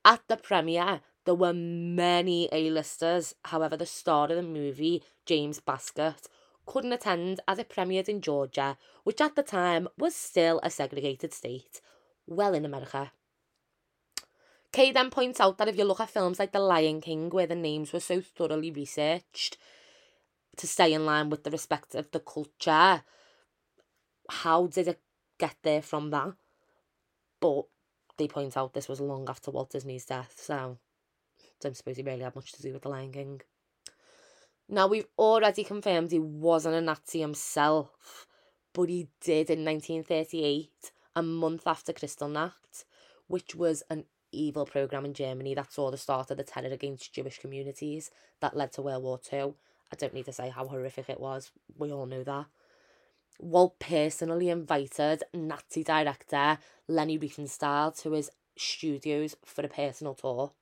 At 0.04 0.20
the 0.28 0.36
premiere, 0.36 1.00
there 1.24 1.34
were 1.34 1.52
many 1.52 2.48
A-listers. 2.52 3.34
However, 3.46 3.76
the 3.76 3.86
star 3.86 4.24
of 4.30 4.36
the 4.36 4.42
movie, 4.42 5.02
James 5.26 5.60
Baskett, 5.60 6.28
couldn't 6.66 6.92
attend 6.92 7.40
as 7.48 7.58
it 7.58 7.68
premiered 7.68 8.08
in 8.08 8.20
Georgia, 8.20 8.78
which 9.04 9.20
at 9.20 9.34
the 9.34 9.42
time 9.42 9.88
was 9.98 10.14
still 10.14 10.60
a 10.62 10.70
segregated 10.70 11.34
state, 11.34 11.80
well 12.26 12.54
in 12.54 12.64
America. 12.64 13.12
Kae 14.72 14.94
then 14.94 15.10
points 15.10 15.40
out 15.40 15.58
that 15.58 15.68
if 15.68 15.76
you 15.76 15.84
look 15.84 16.00
at 16.00 16.10
films 16.10 16.38
like 16.38 16.52
The 16.52 16.60
Lion 16.60 17.00
King, 17.00 17.28
where 17.30 17.46
the 17.46 17.56
names 17.56 17.92
were 17.92 18.00
so 18.00 18.20
thoroughly 18.20 18.70
researched 18.70 19.56
to 20.56 20.66
stay 20.66 20.92
in 20.92 21.04
line 21.04 21.28
with 21.28 21.42
the 21.42 21.50
respect 21.50 21.94
of 21.94 22.10
the 22.12 22.20
culture, 22.20 23.02
how 24.28 24.68
did 24.68 24.86
it 24.86 25.00
get 25.38 25.56
there 25.62 25.82
from 25.82 26.10
that? 26.10 26.34
But 27.40 27.64
they 28.18 28.28
point 28.28 28.56
out 28.56 28.74
this 28.74 28.88
was 28.88 29.00
long 29.00 29.28
after 29.28 29.50
Walt 29.50 29.70
Disney's 29.70 30.04
death, 30.04 30.34
so 30.40 30.78
don't 31.60 31.76
suppose 31.76 31.96
he 31.96 32.02
really 32.02 32.22
had 32.22 32.36
much 32.36 32.52
to 32.52 32.62
do 32.62 32.72
with 32.72 32.82
The 32.82 32.88
Lion 32.88 33.12
King. 33.12 33.40
Now, 34.68 34.86
we've 34.86 35.08
already 35.18 35.64
confirmed 35.64 36.12
he 36.12 36.18
wasn't 36.18 36.76
a 36.76 36.80
Nazi 36.80 37.20
himself, 37.20 38.26
but 38.72 38.88
he 38.88 39.08
did 39.20 39.50
in 39.50 39.64
1938, 39.64 40.92
a 41.16 41.22
month 41.22 41.66
after 41.66 41.92
Kristallnacht, 41.92 42.84
which 43.26 43.54
was 43.54 43.82
an 43.90 44.04
evil 44.32 44.64
program 44.64 45.04
in 45.04 45.14
Germany 45.14 45.54
that 45.54 45.72
saw 45.72 45.90
the 45.90 45.96
start 45.96 46.30
of 46.30 46.36
the 46.36 46.44
terror 46.44 46.68
against 46.68 47.12
Jewish 47.12 47.40
communities 47.40 48.10
that 48.40 48.56
led 48.56 48.72
to 48.74 48.82
World 48.82 49.02
War 49.02 49.18
Two. 49.18 49.56
I 49.92 49.96
don't 49.96 50.14
need 50.14 50.26
to 50.26 50.32
say 50.32 50.50
how 50.50 50.68
horrific 50.68 51.08
it 51.08 51.20
was. 51.20 51.50
We 51.76 51.90
all 51.90 52.06
know 52.06 52.22
that. 52.22 52.46
Walt 53.40 53.78
personally 53.78 54.50
invited 54.50 55.24
Nazi 55.32 55.82
director 55.82 56.58
Leni 56.88 57.18
Riefenstahl 57.18 57.98
to 58.02 58.12
his 58.12 58.30
studios 58.56 59.34
for 59.44 59.64
a 59.64 59.68
personal 59.68 60.14
tour. 60.14 60.52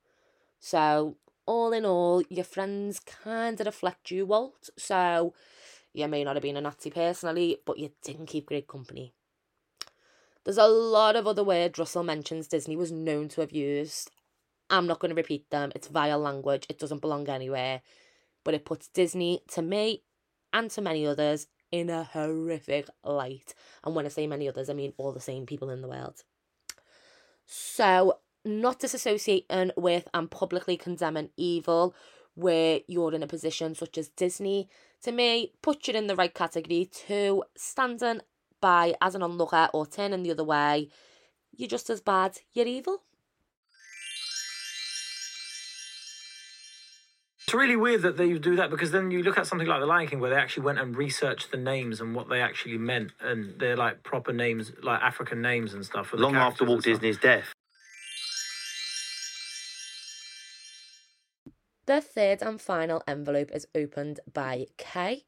So, 0.60 1.16
all 1.46 1.72
in 1.72 1.84
all, 1.84 2.22
your 2.28 2.44
friends 2.44 3.00
kind 3.00 3.60
of 3.60 3.66
reflect 3.66 4.10
you, 4.10 4.26
Walt. 4.26 4.70
So, 4.76 5.34
you 5.92 6.06
may 6.08 6.22
not 6.22 6.36
have 6.36 6.42
been 6.42 6.56
a 6.56 6.60
Nazi 6.60 6.90
personally, 6.90 7.58
but 7.64 7.78
you 7.78 7.90
didn't 8.02 8.26
keep 8.26 8.46
great 8.46 8.68
company. 8.68 9.12
There's 10.44 10.58
a 10.58 10.66
lot 10.66 11.16
of 11.16 11.26
other 11.26 11.44
words 11.44 11.78
Russell 11.78 12.04
mentions 12.04 12.48
Disney 12.48 12.76
was 12.76 12.92
known 12.92 13.28
to 13.30 13.40
have 13.40 13.52
used. 13.52 14.10
I'm 14.70 14.86
not 14.86 15.00
going 15.00 15.10
to 15.10 15.16
repeat 15.16 15.50
them. 15.50 15.72
It's 15.74 15.88
vile 15.88 16.18
language. 16.18 16.66
It 16.68 16.78
doesn't 16.78 17.00
belong 17.00 17.28
anywhere. 17.28 17.82
But 18.44 18.54
it 18.54 18.64
puts 18.64 18.88
Disney, 18.88 19.42
to 19.48 19.62
me, 19.62 20.02
and 20.52 20.70
to 20.70 20.80
many 20.80 21.06
others, 21.06 21.48
in 21.70 21.90
a 21.90 22.04
horrific 22.04 22.88
light. 23.04 23.54
And 23.84 23.94
when 23.94 24.06
I 24.06 24.08
say 24.08 24.26
many 24.26 24.48
others, 24.48 24.70
I 24.70 24.74
mean 24.74 24.92
all 24.96 25.12
the 25.12 25.20
same 25.20 25.46
people 25.46 25.70
in 25.70 25.82
the 25.82 25.88
world. 25.88 26.22
So, 27.46 28.18
not 28.44 28.80
disassociating 28.80 29.72
with 29.76 30.08
and 30.14 30.30
publicly 30.30 30.76
condemning 30.76 31.30
evil 31.36 31.94
where 32.34 32.80
you're 32.86 33.14
in 33.14 33.22
a 33.22 33.26
position 33.26 33.74
such 33.74 33.98
as 33.98 34.10
Disney, 34.10 34.68
to 35.02 35.10
me, 35.12 35.52
put 35.60 35.88
you 35.88 35.94
in 35.94 36.06
the 36.06 36.14
right 36.14 36.32
category 36.32 36.88
to 37.06 37.42
standing 37.56 38.20
by 38.60 38.94
as 39.00 39.14
an 39.14 39.22
onlooker 39.22 39.68
or 39.72 39.86
turning 39.86 40.22
the 40.22 40.30
other 40.30 40.44
way. 40.44 40.88
You're 41.56 41.68
just 41.68 41.90
as 41.90 42.00
bad, 42.00 42.38
you're 42.52 42.66
evil. 42.66 43.02
It's 47.48 47.54
really 47.54 47.76
weird 47.76 48.02
that 48.02 48.18
they 48.18 48.34
do 48.34 48.56
that 48.56 48.68
because 48.68 48.90
then 48.90 49.10
you 49.10 49.22
look 49.22 49.38
at 49.38 49.46
something 49.46 49.66
like 49.66 49.80
The 49.80 49.86
Lion 49.86 50.06
King 50.06 50.20
where 50.20 50.28
they 50.28 50.36
actually 50.36 50.64
went 50.64 50.78
and 50.78 50.94
researched 50.94 51.50
the 51.50 51.56
names 51.56 51.98
and 51.98 52.14
what 52.14 52.28
they 52.28 52.42
actually 52.42 52.76
meant, 52.76 53.12
and 53.22 53.58
they're 53.58 53.74
like 53.74 54.02
proper 54.02 54.34
names, 54.34 54.70
like 54.82 55.00
African 55.00 55.40
names 55.40 55.72
and 55.72 55.82
stuff. 55.82 56.08
for 56.08 56.18
the 56.18 56.24
Long 56.24 56.36
after 56.36 56.66
Walt. 56.66 56.84
Disney's 56.84 57.16
death. 57.16 57.54
The 61.86 62.02
third 62.02 62.42
and 62.42 62.60
final 62.60 63.02
envelope 63.08 63.50
is 63.54 63.66
opened 63.74 64.20
by 64.30 64.66
Kae 64.76 65.22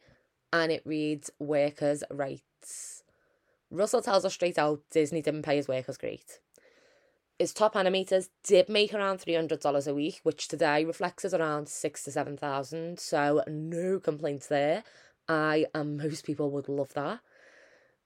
and 0.52 0.70
it 0.70 0.82
reads 0.84 1.30
Workers' 1.38 2.04
Rights. 2.10 3.02
Russell 3.70 4.02
tells 4.02 4.26
us 4.26 4.34
straight 4.34 4.58
out 4.58 4.82
Disney 4.90 5.22
didn't 5.22 5.40
pay 5.40 5.56
his 5.56 5.68
workers 5.68 5.96
great. 5.96 6.40
His 7.40 7.54
top 7.54 7.72
animators 7.72 8.28
did 8.42 8.68
make 8.68 8.92
around 8.92 9.20
$300 9.20 9.86
a 9.86 9.94
week, 9.94 10.20
which 10.24 10.46
today 10.46 10.84
reflects 10.84 11.24
as 11.24 11.32
around 11.32 11.70
six 11.70 12.04
to 12.04 12.10
7,000, 12.10 13.00
so 13.00 13.42
no 13.48 13.98
complaints 13.98 14.48
there. 14.48 14.84
I 15.26 15.64
and 15.74 15.96
most 15.96 16.26
people 16.26 16.50
would 16.50 16.68
love 16.68 16.92
that. 16.92 17.20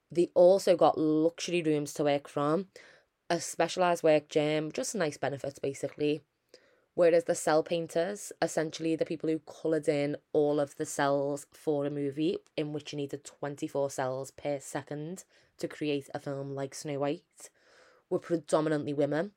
They 0.09 0.31
also 0.35 0.77
got 0.77 0.97
luxury 0.97 1.64
rooms 1.64 1.92
to 1.94 2.05
work 2.05 2.29
from, 2.29 2.68
a 3.29 3.40
specialised 3.40 4.05
work 4.05 4.29
gym, 4.29 4.70
just 4.70 4.94
nice 4.94 5.16
benefits 5.16 5.59
basically. 5.59 6.23
Whereas 6.94 7.25
the 7.25 7.35
cell 7.35 7.64
painters, 7.64 8.31
essentially 8.40 8.94
the 8.94 9.05
people 9.05 9.29
who 9.29 9.40
coloured 9.40 9.88
in 9.88 10.16
all 10.33 10.61
of 10.61 10.77
the 10.77 10.87
cells 10.87 11.49
for 11.51 11.87
a 11.87 11.90
movie, 11.90 12.38
in 12.57 12.73
which 12.73 12.92
you 12.92 12.99
needed 12.99 13.25
24 13.25 13.90
cells 13.90 14.31
per 14.31 14.61
second 14.61 15.25
to 15.59 15.66
create 15.66 16.09
a 16.14 16.20
film 16.20 16.55
like 16.55 16.73
Snow 16.73 17.01
White, 17.01 17.51
were 18.14 18.18
predominantly 18.18 18.94
women, 18.94 19.33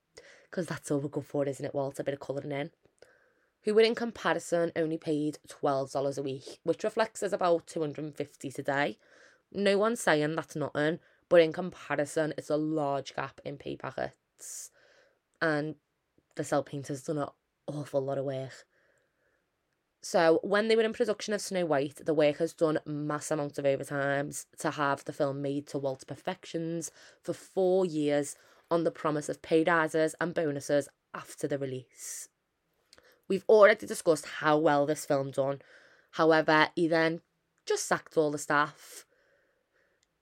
because 0.49 0.67
that's 0.67 0.89
all 0.89 0.99
we're 0.99 1.09
good 1.09 1.25
for, 1.25 1.45
isn't 1.45 1.65
it, 1.65 1.75
Walt? 1.75 1.99
A 1.99 2.03
bit 2.03 2.13
of 2.13 2.19
colouring 2.21 2.51
in. 2.51 2.71
Who 3.63 3.73
were 3.73 3.81
in 3.81 3.95
comparison 3.95 4.71
only 4.75 4.97
paid 4.97 5.39
$12 5.49 6.17
a 6.17 6.21
week, 6.21 6.59
which 6.63 6.85
reflects 6.85 7.21
as 7.21 7.33
about 7.33 7.67
250 7.67 8.51
today. 8.51 8.97
No 9.51 9.77
one's 9.77 9.99
saying 9.99 10.35
that's 10.35 10.55
nothing, 10.55 10.99
but 11.27 11.41
in 11.41 11.51
comparison, 11.51 12.33
it's 12.37 12.49
a 12.49 12.55
large 12.55 13.13
gap 13.13 13.41
in 13.43 13.57
pay 13.57 13.75
packets. 13.75 14.71
And 15.41 15.75
the 16.35 16.45
cell 16.45 16.63
painters 16.63 17.03
done 17.03 17.17
an 17.17 17.27
awful 17.67 18.01
lot 18.01 18.17
of 18.17 18.25
work. 18.25 18.65
So 20.01 20.39
when 20.43 20.67
they 20.67 20.75
were 20.77 20.83
in 20.83 20.93
production 20.93 21.33
of 21.33 21.41
Snow 21.41 21.65
White, 21.65 22.05
the 22.05 22.13
workers 22.13 22.53
done 22.53 22.79
mass 22.85 23.31
amounts 23.31 23.57
of 23.57 23.65
overtimes 23.65 24.45
to 24.59 24.71
have 24.71 25.03
the 25.03 25.11
film 25.11 25.41
made 25.41 25.67
to 25.67 25.77
Walt's 25.77 26.05
perfections 26.05 26.91
for 27.21 27.33
four 27.33 27.85
years 27.85 28.37
on 28.69 28.83
the 28.83 28.91
promise 28.91 29.29
of 29.29 29.41
pay 29.41 29.63
rises 29.63 30.15
and 30.19 30.33
bonuses 30.33 30.89
after 31.13 31.47
the 31.47 31.57
release. 31.57 32.29
We've 33.27 33.45
already 33.49 33.85
discussed 33.85 34.25
how 34.39 34.57
well 34.57 34.85
this 34.85 35.05
film 35.05 35.31
done. 35.31 35.61
However, 36.11 36.69
he 36.75 36.87
then 36.87 37.21
just 37.65 37.85
sacked 37.85 38.17
all 38.17 38.31
the 38.31 38.37
staff. 38.37 39.05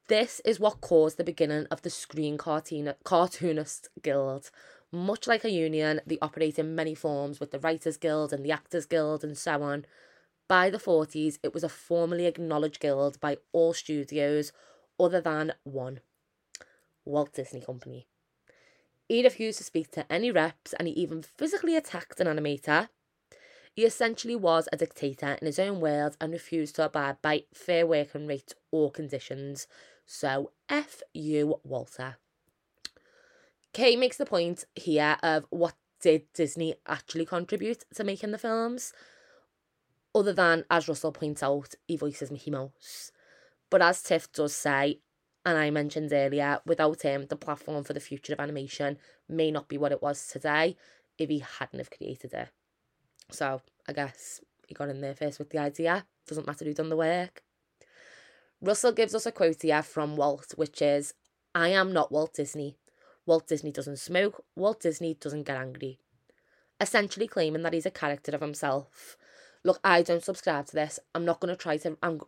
This 0.08 0.40
is 0.46 0.60
what 0.60 0.82
caused 0.82 1.18
the 1.18 1.24
beginning 1.24 1.66
of 1.72 1.82
the 1.82 1.90
Screen 1.90 2.38
Cartoon 2.38 2.94
Cartoonist 3.04 3.90
Guild. 4.02 4.52
Much 4.92 5.28
like 5.28 5.44
a 5.44 5.52
union, 5.52 6.00
they 6.06 6.18
operate 6.22 6.60
in 6.60 6.76
many 6.76 6.96
forms 6.96 7.40
with 7.40 7.52
the 7.52 7.60
Writers 7.60 7.98
Guild 7.98 8.32
and 8.32 8.46
the 8.46 8.52
Actors 8.52 8.86
Guild 8.86 9.24
and 9.24 9.38
so 9.38 9.62
on. 9.64 9.86
By 10.48 10.70
the 10.70 10.78
40s, 10.78 11.40
it 11.42 11.54
was 11.54 11.64
a 11.64 11.70
formally 11.70 12.28
acknowledged 12.28 12.80
guild 12.80 13.20
by 13.20 13.38
all 13.52 13.74
studios 13.74 14.52
other 15.00 15.20
than 15.20 15.54
one 15.64 16.02
Walt 17.04 17.34
Disney 17.34 17.62
Company. 17.62 18.08
He 19.08 19.24
refused 19.24 19.60
to 19.60 19.64
speak 19.64 19.92
to 19.92 20.12
any 20.12 20.32
reps 20.32 20.74
and 20.74 20.88
he 20.88 20.94
even 20.96 21.22
physically 21.22 21.76
attacked 21.76 22.20
an 22.20 22.28
animator. 22.28 22.90
He 23.76 23.84
essentially 23.84 24.36
was 24.36 24.70
a 24.72 24.78
dictator 24.78 25.38
in 25.42 25.46
his 25.46 25.60
own 25.60 25.80
world 25.80 26.16
and 26.20 26.32
refused 26.32 26.76
to 26.76 26.86
abide 26.86 27.22
by 27.22 27.44
fair 27.54 27.86
working 27.86 28.26
rates 28.26 28.54
or 28.72 28.90
conditions. 28.90 29.68
So, 30.06 30.52
F 30.70 31.04
you, 31.14 31.60
Walter. 31.64 32.18
Kae 33.74 34.00
makes 34.00 34.18
the 34.18 34.26
point 34.26 34.64
here 34.76 35.18
of 35.22 35.46
what 35.50 35.76
did 36.00 36.32
Disney 36.34 36.76
actually 36.88 37.26
contribute 37.26 37.84
to 37.96 38.04
making 38.04 38.32
the 38.32 38.38
films, 38.38 38.94
other 40.16 40.32
than, 40.32 40.64
as 40.72 40.88
Russell 40.88 41.12
points 41.12 41.44
out, 41.44 41.76
he 41.88 41.98
voices 41.98 42.32
Mickey 42.32 42.52
Mouse. 42.52 43.12
But 43.70 43.82
as 43.82 44.02
Tiff 44.02 44.32
does 44.32 44.56
say, 44.56 45.00
and 45.46 45.58
I 45.58 45.70
mentioned 45.70 46.12
earlier, 46.12 46.60
without 46.66 47.04
him, 47.04 47.28
the 47.28 47.36
platform 47.36 47.84
for 47.84 47.94
the 47.94 48.00
future 48.00 48.34
of 48.34 48.40
animation 48.40 48.98
may 49.30 49.52
not 49.52 49.68
be 49.68 49.78
what 49.78 49.92
it 49.92 50.02
was 50.02 50.28
today 50.28 50.76
if 51.18 51.30
he 51.30 51.40
hadn't 51.40 51.80
have 51.80 51.92
created 51.92 52.34
it. 52.34 52.50
So 53.32 53.62
I 53.88 53.94
guess 53.94 54.42
he 54.68 54.74
got 54.74 54.90
in 54.90 55.02
there 55.02 55.14
first 55.14 55.38
with 55.38 55.52
the 55.52 55.60
idea. 55.60 56.06
Doesn't 56.28 56.48
matter 56.48 56.66
who 56.66 56.74
done 56.74 56.90
the 56.90 56.98
work. 56.98 57.44
Russell 58.62 58.92
gives 58.92 59.14
us 59.14 59.28
a 59.28 59.32
quote 59.32 59.62
here 59.62 59.84
from 59.84 60.16
Walt, 60.16 60.54
which 60.56 60.82
is, 60.82 61.14
I 61.54 61.70
am 61.70 61.94
not 61.94 62.12
Walt 62.12 62.34
Disney. 62.34 62.78
Walt 63.28 63.48
Disney 63.48 63.72
doesn't 63.72 64.00
smoke. 64.00 64.44
Walt 64.56 64.80
Disney 64.82 65.14
doesn't 65.14 65.44
get 65.44 65.58
angry. 65.58 66.00
Essentially 66.82 67.28
claiming 67.28 67.62
that 67.62 67.74
he's 67.74 67.86
a 67.86 67.92
character 67.92 68.32
of 68.32 68.42
himself. 68.42 69.18
Look, 69.64 69.80
I 69.84 70.02
don't 70.02 70.24
subscribe 70.24 70.66
to 70.68 70.76
this. 70.76 71.00
I'm 71.14 71.26
not 71.26 71.40
going 71.40 71.56
to 71.56 71.62
try 71.62 71.78
to... 71.78 71.98
I'm, 72.02 72.20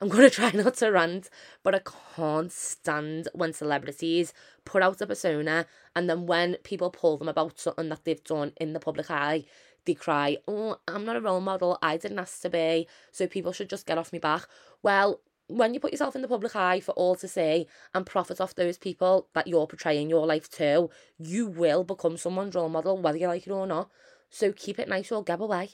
I'm 0.00 0.10
to 0.10 0.30
try 0.30 0.50
not 0.52 0.74
to 0.76 0.90
rant, 0.90 1.30
but 1.62 1.74
I 1.74 1.80
can't 2.14 2.52
stand 2.52 3.28
when 3.32 3.52
celebrities 3.52 4.32
put 4.64 4.82
out 4.82 5.00
a 5.00 5.06
persona 5.06 5.66
and 5.94 6.08
then 6.08 6.26
when 6.26 6.56
people 6.64 6.90
pull 6.90 7.16
them 7.16 7.28
about 7.28 7.58
something 7.58 7.88
that 7.88 8.04
they've 8.04 8.22
done 8.22 8.52
in 8.60 8.72
the 8.72 8.80
public 8.80 9.10
eye, 9.10 9.44
they 9.86 9.94
cry, 9.94 10.36
Oh, 10.46 10.78
I'm 10.86 11.04
not 11.04 11.16
a 11.16 11.20
role 11.20 11.40
model. 11.40 11.78
I 11.80 11.96
didn't 11.96 12.18
ask 12.18 12.42
to 12.42 12.50
be. 12.50 12.88
So 13.12 13.26
people 13.26 13.52
should 13.52 13.70
just 13.70 13.86
get 13.86 13.98
off 13.98 14.12
me 14.12 14.18
back. 14.18 14.46
Well, 14.82 15.20
when 15.48 15.72
you 15.72 15.80
put 15.80 15.92
yourself 15.92 16.16
in 16.16 16.22
the 16.22 16.28
public 16.28 16.56
eye 16.56 16.80
for 16.80 16.92
all 16.92 17.14
to 17.14 17.28
see 17.28 17.68
and 17.94 18.04
profit 18.04 18.40
off 18.40 18.56
those 18.56 18.78
people 18.78 19.28
that 19.32 19.46
you're 19.46 19.66
portraying 19.66 20.10
your 20.10 20.26
life 20.26 20.50
to, 20.50 20.90
you 21.18 21.46
will 21.46 21.84
become 21.84 22.16
someone's 22.16 22.54
role 22.54 22.68
model, 22.68 22.98
whether 22.98 23.18
you 23.18 23.28
like 23.28 23.46
it 23.46 23.52
or 23.52 23.66
not. 23.66 23.90
So 24.28 24.52
keep 24.52 24.78
it 24.78 24.88
nice 24.88 25.12
or 25.12 25.22
get 25.22 25.40
away. 25.40 25.70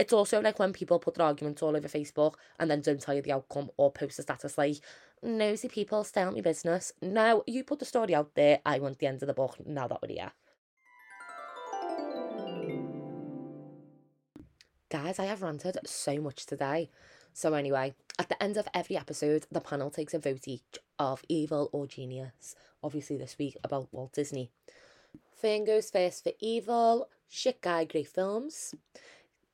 It's 0.00 0.14
also 0.14 0.40
like 0.40 0.58
when 0.58 0.72
people 0.72 0.98
put 0.98 1.16
their 1.16 1.26
arguments 1.26 1.60
all 1.62 1.76
over 1.76 1.86
Facebook 1.86 2.36
and 2.58 2.70
then 2.70 2.80
don't 2.80 3.02
tell 3.02 3.14
you 3.14 3.20
the 3.20 3.32
outcome 3.32 3.70
or 3.76 3.92
post 3.92 4.18
a 4.18 4.22
status 4.22 4.56
like, 4.56 4.76
nosy 5.22 5.68
people, 5.68 6.04
stay 6.04 6.22
out 6.22 6.32
my 6.32 6.40
business. 6.40 6.94
No, 7.02 7.44
you 7.46 7.64
put 7.64 7.80
the 7.80 7.84
story 7.84 8.14
out 8.14 8.34
there, 8.34 8.60
I 8.64 8.78
want 8.78 8.98
the 8.98 9.08
end 9.08 9.22
of 9.22 9.26
the 9.26 9.34
book, 9.34 9.58
now 9.66 9.88
that 9.88 10.00
we're 10.00 10.14
here. 10.14 10.32
Guys, 14.90 15.18
I 15.18 15.26
have 15.26 15.42
ranted 15.42 15.76
so 15.84 16.18
much 16.18 16.46
today. 16.46 16.88
So, 17.34 17.52
anyway, 17.52 17.94
at 18.18 18.30
the 18.30 18.42
end 18.42 18.56
of 18.56 18.68
every 18.72 18.96
episode, 18.96 19.44
the 19.52 19.60
panel 19.60 19.90
takes 19.90 20.14
a 20.14 20.18
vote 20.18 20.48
each 20.48 20.78
of 20.98 21.22
evil 21.28 21.68
or 21.74 21.86
genius. 21.86 22.54
Obviously, 22.82 23.18
this 23.18 23.36
week 23.38 23.58
about 23.62 23.92
Walt 23.92 24.14
Disney. 24.14 24.50
Fern 25.36 25.66
goes 25.66 25.90
first 25.90 26.24
for 26.24 26.32
evil, 26.40 27.10
shit 27.28 27.60
guy, 27.60 27.84
great 27.84 28.08
films. 28.08 28.74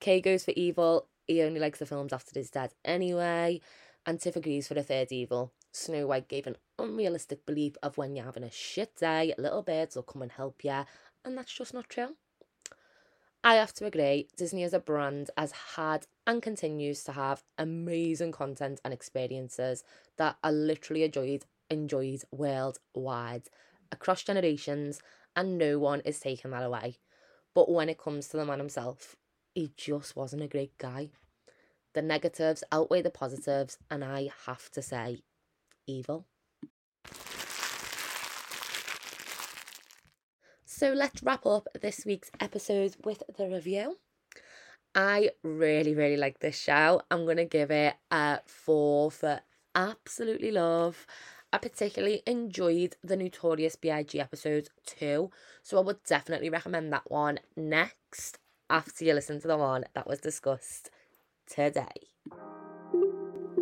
Kae 0.06 0.22
goes 0.22 0.44
for 0.44 0.52
evil. 0.54 1.08
He 1.26 1.42
only 1.42 1.58
likes 1.58 1.80
the 1.80 1.86
films 1.86 2.12
after 2.12 2.38
his 2.38 2.48
dad 2.48 2.72
anyway. 2.84 3.60
And 4.06 4.20
Tiff 4.20 4.36
agrees 4.36 4.68
for 4.68 4.74
the 4.74 4.84
third 4.84 5.10
evil. 5.10 5.52
Snow 5.72 6.06
White 6.06 6.28
gave 6.28 6.46
an 6.46 6.56
unrealistic 6.78 7.44
belief 7.44 7.76
of 7.82 7.98
when 7.98 8.14
you're 8.14 8.24
having 8.24 8.44
a 8.44 8.50
shit 8.50 8.94
day, 8.94 9.34
little 9.36 9.62
birds 9.62 9.96
will 9.96 10.04
come 10.04 10.22
and 10.22 10.30
help 10.30 10.62
you, 10.62 10.84
and 11.24 11.36
that's 11.36 11.52
just 11.52 11.74
not 11.74 11.88
true. 11.88 12.14
I 13.42 13.56
have 13.56 13.74
to 13.74 13.84
agree, 13.84 14.28
Disney 14.36 14.62
as 14.62 14.72
a 14.72 14.78
brand 14.78 15.30
has 15.36 15.52
had 15.74 16.06
and 16.24 16.40
continues 16.40 17.02
to 17.04 17.12
have 17.12 17.42
amazing 17.58 18.30
content 18.32 18.80
and 18.84 18.94
experiences 18.94 19.82
that 20.18 20.36
are 20.42 20.52
literally 20.52 21.02
enjoyed 21.02 21.44
enjoyed 21.68 22.22
worldwide, 22.30 23.48
across 23.90 24.22
generations, 24.22 25.00
and 25.34 25.58
no 25.58 25.80
one 25.80 26.00
is 26.00 26.20
taking 26.20 26.52
that 26.52 26.62
away. 26.62 26.98
But 27.54 27.70
when 27.70 27.88
it 27.88 27.98
comes 27.98 28.28
to 28.28 28.36
the 28.36 28.44
man 28.44 28.58
himself, 28.58 29.16
he 29.56 29.70
just 29.74 30.14
wasn't 30.14 30.42
a 30.42 30.46
great 30.46 30.76
guy. 30.76 31.08
The 31.94 32.02
negatives 32.02 32.62
outweigh 32.70 33.00
the 33.00 33.08
positives, 33.08 33.78
and 33.90 34.04
I 34.04 34.28
have 34.44 34.70
to 34.72 34.82
say, 34.82 35.22
evil. 35.86 36.26
So 40.66 40.92
let's 40.92 41.22
wrap 41.22 41.46
up 41.46 41.68
this 41.80 42.04
week's 42.04 42.30
episode 42.38 42.96
with 43.02 43.22
the 43.38 43.48
review. 43.48 43.96
I 44.94 45.30
really, 45.42 45.94
really 45.94 46.18
like 46.18 46.40
this 46.40 46.60
show. 46.60 47.00
I'm 47.10 47.24
going 47.24 47.38
to 47.38 47.46
give 47.46 47.70
it 47.70 47.94
a 48.10 48.40
four 48.44 49.10
for 49.10 49.40
absolutely 49.74 50.50
love. 50.50 51.06
I 51.50 51.56
particularly 51.56 52.22
enjoyed 52.26 52.96
the 53.02 53.16
Notorious 53.16 53.76
B.I.G. 53.76 54.20
episode 54.20 54.68
too, 54.84 55.30
so 55.62 55.78
I 55.78 55.80
would 55.80 56.04
definitely 56.04 56.50
recommend 56.50 56.92
that 56.92 57.10
one 57.10 57.40
next 57.56 58.38
after 58.70 59.04
you 59.04 59.14
listen 59.14 59.40
to 59.40 59.48
the 59.48 59.56
one 59.56 59.84
that 59.94 60.06
was 60.06 60.20
discussed 60.20 60.90
today. 61.46 61.86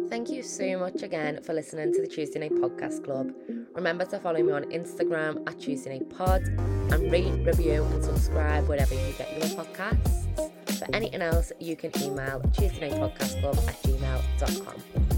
Thank 0.09 0.31
you 0.31 0.43
so 0.43 0.79
much 0.79 1.03
again 1.03 1.43
for 1.43 1.55
listening 1.55 1.93
to 1.93 2.01
the 2.01 2.07
Tuesday 2.07 2.39
Night 2.39 2.53
Podcast 2.53 3.05
Club. 3.05 3.33
Remember 3.75 4.05
to 4.05 4.19
follow 4.19 4.43
me 4.43 4.53
on 4.53 4.65
Instagram 4.65 5.49
at 5.49 5.59
Tuesday 5.59 5.99
Night 5.99 6.11
Pod 6.11 6.43
and 6.43 7.11
rate, 7.11 7.33
review, 7.45 7.83
and 7.85 8.05
subscribe 8.05 8.69
wherever 8.69 8.95
you 8.95 9.13
get 9.19 9.33
your 9.33 9.65
podcasts. 9.65 10.79
For 10.79 10.95
anything 10.95 11.23
else, 11.23 11.53
you 11.59 11.77
can 11.77 11.91
email 12.03 12.41
Tuesday 12.57 12.91
Night 12.91 13.01
Podcast 13.01 13.41
Club 13.41 13.57
at 13.69 13.83
gmail.com. 13.83 15.14